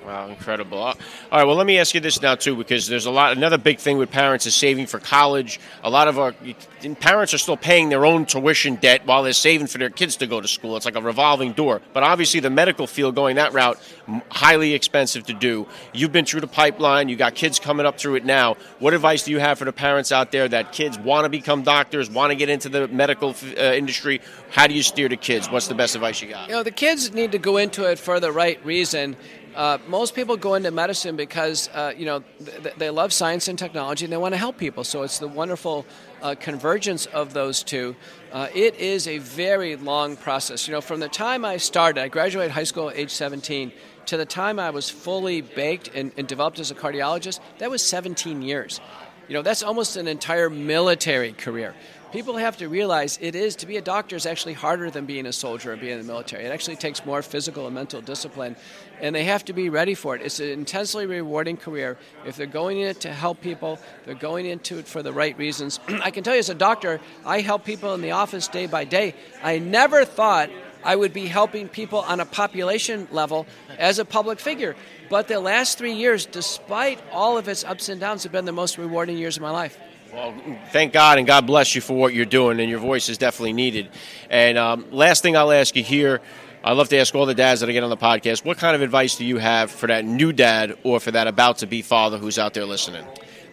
Wow, 0.06 0.28
incredible. 0.28 0.78
All 0.78 0.94
right, 1.32 1.42
well, 1.42 1.56
let 1.56 1.66
me 1.66 1.80
ask 1.80 1.92
you 1.92 2.00
this 2.00 2.22
now 2.22 2.36
too, 2.36 2.54
because 2.54 2.86
there's 2.86 3.06
a 3.06 3.10
lot. 3.10 3.36
Another 3.36 3.58
big 3.58 3.80
thing 3.80 3.98
with 3.98 4.08
parents 4.08 4.46
is 4.46 4.54
saving 4.54 4.86
for 4.86 5.00
college. 5.00 5.58
A 5.82 5.90
lot 5.90 6.06
of 6.06 6.16
our 6.16 6.32
parents 7.00 7.34
are 7.34 7.38
still 7.38 7.56
paying 7.56 7.88
their 7.88 8.06
own 8.06 8.25
tuition 8.25 8.76
debt 8.76 9.04
while 9.04 9.25
they're 9.25 9.32
saving 9.32 9.66
for 9.66 9.78
their 9.78 9.90
kids 9.90 10.14
to 10.18 10.28
go 10.28 10.40
to 10.40 10.46
school. 10.46 10.76
It's 10.76 10.86
like 10.86 10.94
a 10.94 11.00
revolving 11.00 11.54
door. 11.54 11.82
But 11.92 12.04
obviously, 12.04 12.38
the 12.38 12.50
medical 12.50 12.86
field 12.86 13.16
going 13.16 13.34
that 13.34 13.52
route 13.52 13.80
highly 14.30 14.75
expensive 14.75 15.26
to 15.26 15.32
do. 15.32 15.66
You've 15.92 16.12
been 16.12 16.25
through 16.25 16.42
the 16.42 16.46
pipeline. 16.46 17.08
You 17.08 17.16
got 17.16 17.34
kids 17.34 17.58
coming 17.58 17.84
up 17.84 17.98
through 17.98 18.14
it 18.14 18.25
now. 18.25 18.56
What 18.78 18.94
advice 18.94 19.25
do 19.25 19.32
you 19.32 19.40
have 19.40 19.58
for 19.58 19.64
the 19.64 19.72
parents 19.72 20.12
out 20.12 20.30
there 20.30 20.46
that 20.46 20.70
kids 20.70 20.96
want 20.96 21.25
to 21.25 21.28
become 21.28 21.62
doctors, 21.62 22.08
want 22.08 22.30
to 22.30 22.36
get 22.36 22.48
into 22.48 22.68
the 22.68 22.86
medical 22.86 23.30
uh, 23.30 23.72
industry? 23.72 24.20
How 24.50 24.68
do 24.68 24.75
you 24.75 24.84
steer 24.84 25.08
the 25.08 25.16
kids? 25.16 25.50
What's 25.50 25.66
the 25.66 25.75
best 25.75 25.96
advice 25.96 26.22
you 26.22 26.28
got? 26.28 26.48
You 26.48 26.54
know, 26.54 26.62
the 26.62 26.70
kids 26.70 27.12
need 27.12 27.32
to 27.32 27.38
go 27.38 27.56
into 27.56 27.90
it 27.90 27.98
for 27.98 28.20
the 28.20 28.30
right 28.30 28.64
reason. 28.64 29.16
Uh, 29.56 29.78
most 29.88 30.14
people 30.14 30.36
go 30.36 30.52
into 30.54 30.70
medicine 30.70 31.16
because 31.16 31.70
uh, 31.72 31.92
you 31.96 32.04
know 32.04 32.22
th- 32.44 32.75
they 32.76 32.90
love 32.90 33.10
science 33.10 33.48
and 33.48 33.58
technology 33.58 34.04
and 34.04 34.12
they 34.12 34.16
want 34.18 34.34
to 34.34 34.38
help 34.38 34.58
people. 34.58 34.84
So 34.84 35.02
it's 35.02 35.18
the 35.18 35.28
wonderful 35.28 35.86
uh, 36.20 36.34
convergence 36.38 37.06
of 37.06 37.32
those 37.32 37.62
two. 37.62 37.96
Uh, 38.32 38.48
it 38.54 38.75
is 38.75 39.08
a 39.08 39.16
very 39.16 39.76
long 39.76 40.16
process. 40.16 40.68
You 40.68 40.72
know, 40.75 40.82
from 40.82 41.00
the 41.00 41.08
time 41.08 41.44
I 41.44 41.56
started, 41.56 42.02
I 42.02 42.08
graduated 42.08 42.52
high 42.52 42.64
school 42.64 42.90
at 42.90 42.96
age 42.96 43.10
17, 43.10 43.72
to 44.06 44.16
the 44.18 44.26
time 44.26 44.58
I 44.58 44.70
was 44.70 44.90
fully 44.90 45.40
baked 45.40 45.88
and, 45.94 46.12
and 46.18 46.28
developed 46.28 46.58
as 46.58 46.70
a 46.70 46.75
cardiologist, 46.75 47.40
that 47.58 47.70
was 47.70 47.82
17 47.82 48.42
years. 48.42 48.80
You 49.28 49.34
know, 49.34 49.42
that's 49.42 49.62
almost 49.62 49.96
an 49.96 50.06
entire 50.06 50.48
military 50.48 51.32
career. 51.32 51.75
People 52.12 52.36
have 52.36 52.56
to 52.58 52.68
realize 52.68 53.18
it 53.20 53.34
is 53.34 53.56
to 53.56 53.66
be 53.66 53.76
a 53.76 53.82
doctor 53.82 54.14
is 54.14 54.26
actually 54.26 54.52
harder 54.52 54.90
than 54.90 55.06
being 55.06 55.26
a 55.26 55.32
soldier 55.32 55.72
or 55.72 55.76
being 55.76 55.94
in 55.94 55.98
the 55.98 56.04
military. 56.04 56.44
It 56.44 56.52
actually 56.52 56.76
takes 56.76 57.04
more 57.04 57.20
physical 57.20 57.66
and 57.66 57.75
mental 57.75 58.00
discipline, 58.00 58.54
and 59.00 59.12
they 59.12 59.25
have 59.25 59.44
to 59.46 59.52
be 59.52 59.70
ready 59.70 59.94
for 59.94 60.14
it. 60.14 60.22
It's 60.22 60.38
an 60.38 60.48
intensely 60.50 61.06
rewarding 61.06 61.56
career. 61.56 61.98
If 62.25 62.36
they're 62.36 62.46
going 62.46 62.78
in 62.78 62.86
it 62.88 63.00
to 63.00 63.12
help 63.12 63.40
people, 63.40 63.80
they're 64.04 64.14
going 64.14 64.46
into 64.46 64.78
it 64.78 64.86
for 64.86 65.02
the 65.02 65.12
right 65.12 65.36
reasons. 65.36 65.80
I 65.88 66.12
can 66.12 66.22
tell 66.22 66.34
you, 66.34 66.38
as 66.38 66.48
a 66.48 66.54
doctor, 66.54 67.00
I 67.25 67.40
help 67.40 67.64
people 67.64 67.92
in 67.94 68.02
the 68.02 68.12
office 68.12 68.46
day 68.46 68.66
by 68.66 68.84
day. 68.84 69.14
I 69.42 69.58
never 69.58 70.04
thought 70.04 70.48
I 70.84 70.94
would 70.94 71.12
be 71.12 71.26
helping 71.26 71.68
people 71.68 71.98
on 71.98 72.20
a 72.20 72.25
population 72.25 73.08
level 73.10 73.46
as 73.78 73.98
a 73.98 74.04
public 74.04 74.38
figure. 74.38 74.76
But 75.10 75.26
the 75.26 75.40
last 75.40 75.76
three 75.76 75.94
years, 75.94 76.25
despite 76.25 77.00
all 77.10 77.36
of 77.36 77.48
its 77.48 77.64
ups 77.64 77.88
and 77.88 78.00
downs, 78.00 78.22
have 78.22 78.30
been 78.30 78.44
the 78.44 78.52
most 78.52 78.78
rewarding 78.78 79.18
years 79.18 79.36
of 79.36 79.42
my 79.42 79.50
life. 79.50 79.76
Well, 80.16 80.35
thank 80.70 80.94
God 80.94 81.18
and 81.18 81.26
God 81.26 81.46
bless 81.46 81.75
you 81.75 81.82
for 81.82 81.94
what 81.94 82.14
you're 82.14 82.25
doing, 82.25 82.58
and 82.58 82.70
your 82.70 82.78
voice 82.78 83.11
is 83.11 83.18
definitely 83.18 83.52
needed. 83.52 83.90
And 84.30 84.56
um, 84.56 84.87
last 84.90 85.23
thing 85.23 85.37
I'll 85.37 85.52
ask 85.52 85.76
you 85.76 85.82
here. 85.82 86.23
I 86.64 86.73
love 86.73 86.88
to 86.88 86.96
ask 86.96 87.14
all 87.14 87.26
the 87.26 87.35
dads 87.35 87.61
that 87.61 87.68
I 87.68 87.73
get 87.73 87.82
on 87.82 87.90
the 87.90 87.99
podcast, 87.99 88.42
what 88.42 88.56
kind 88.56 88.75
of 88.75 88.80
advice 88.80 89.16
do 89.16 89.26
you 89.26 89.37
have 89.37 89.70
for 89.70 89.88
that 89.88 90.06
new 90.06 90.32
dad 90.32 90.78
or 90.85 91.00
for 91.00 91.11
that 91.11 91.26
about 91.26 91.58
to 91.58 91.66
be 91.66 91.82
father 91.82 92.16
who's 92.16 92.38
out 92.38 92.54
there 92.54 92.64
listening? 92.64 93.04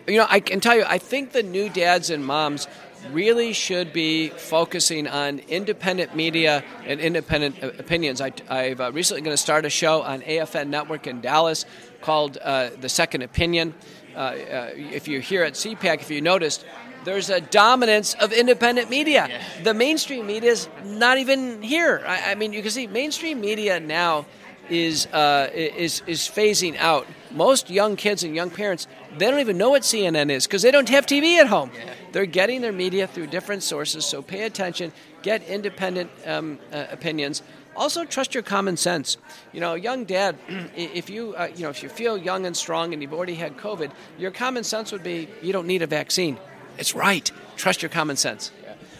You 0.07 0.19
know, 0.19 0.27
I 0.29 0.39
can 0.39 0.61
tell 0.61 0.77
you, 0.77 0.85
I 0.87 0.99
think 0.99 1.33
the 1.33 1.43
new 1.43 1.67
dads 1.67 2.09
and 2.09 2.25
moms 2.25 2.69
really 3.11 3.51
should 3.51 3.91
be 3.91 4.29
focusing 4.29 5.05
on 5.05 5.39
independent 5.49 6.15
media 6.15 6.63
and 6.85 7.01
independent 7.01 7.61
opinions. 7.61 8.21
I, 8.21 8.31
have 8.49 8.79
uh, 8.79 8.91
recently 8.93 9.21
going 9.21 9.33
to 9.33 9.41
start 9.41 9.65
a 9.65 9.69
show 9.69 10.01
on 10.01 10.21
AFN 10.21 10.69
Network 10.69 11.07
in 11.07 11.19
Dallas 11.19 11.65
called 11.99 12.37
uh, 12.41 12.69
The 12.79 12.87
Second 12.87 13.23
Opinion. 13.23 13.73
Uh, 14.15 14.19
uh 14.19 14.69
if 14.75 15.07
you're 15.07 15.21
here 15.21 15.43
at 15.43 15.53
CPAC, 15.53 16.01
if 16.01 16.09
you 16.11 16.21
noticed, 16.21 16.65
there's 17.03 17.29
a 17.29 17.41
dominance 17.41 18.13
of 18.15 18.31
independent 18.31 18.89
media. 18.89 19.27
Yeah. 19.29 19.63
The 19.63 19.73
mainstream 19.73 20.25
media 20.25 20.51
is 20.51 20.69
not 20.85 21.17
even 21.17 21.61
here. 21.61 22.03
I, 22.05 22.31
I, 22.31 22.35
mean, 22.35 22.53
you 22.53 22.61
can 22.61 22.71
see 22.71 22.87
mainstream 22.87 23.41
media 23.41 23.79
now 23.79 24.25
is 24.69 25.07
uh, 25.07 25.49
is 25.53 26.01
is 26.07 26.21
phasing 26.21 26.77
out. 26.77 27.05
Most 27.31 27.69
young 27.69 27.95
kids 27.95 28.23
and 28.23 28.35
young 28.35 28.49
parents 28.49 28.87
they 29.17 29.29
don't 29.29 29.39
even 29.39 29.57
know 29.57 29.69
what 29.69 29.83
CNN 29.83 30.29
is 30.29 30.47
because 30.47 30.61
they 30.61 30.71
don't 30.71 30.89
have 30.89 31.05
TV 31.05 31.37
at 31.37 31.47
home. 31.47 31.71
Yeah. 31.75 31.93
They're 32.11 32.25
getting 32.25 32.61
their 32.61 32.71
media 32.71 33.07
through 33.07 33.27
different 33.27 33.63
sources. 33.63 34.05
So 34.05 34.21
pay 34.21 34.43
attention, 34.43 34.91
get 35.21 35.43
independent 35.43 36.11
um, 36.25 36.59
uh, 36.71 36.85
opinions. 36.91 37.41
Also, 37.75 38.05
trust 38.05 38.33
your 38.33 38.43
common 38.43 38.77
sense. 38.77 39.17
You 39.51 39.59
know, 39.59 39.73
young 39.73 40.05
dad, 40.05 40.37
if 40.75 41.09
you 41.09 41.33
uh, 41.35 41.49
you 41.55 41.63
know 41.63 41.69
if 41.69 41.83
you 41.83 41.89
feel 41.89 42.17
young 42.17 42.45
and 42.45 42.55
strong 42.55 42.93
and 42.93 43.01
you've 43.01 43.13
already 43.13 43.35
had 43.35 43.57
COVID, 43.57 43.91
your 44.17 44.31
common 44.31 44.63
sense 44.63 44.91
would 44.91 45.03
be 45.03 45.27
you 45.41 45.53
don't 45.53 45.67
need 45.67 45.81
a 45.81 45.87
vaccine. 45.87 46.37
It's 46.77 46.95
right. 46.95 47.29
Trust 47.55 47.81
your 47.81 47.89
common 47.89 48.15
sense. 48.15 48.51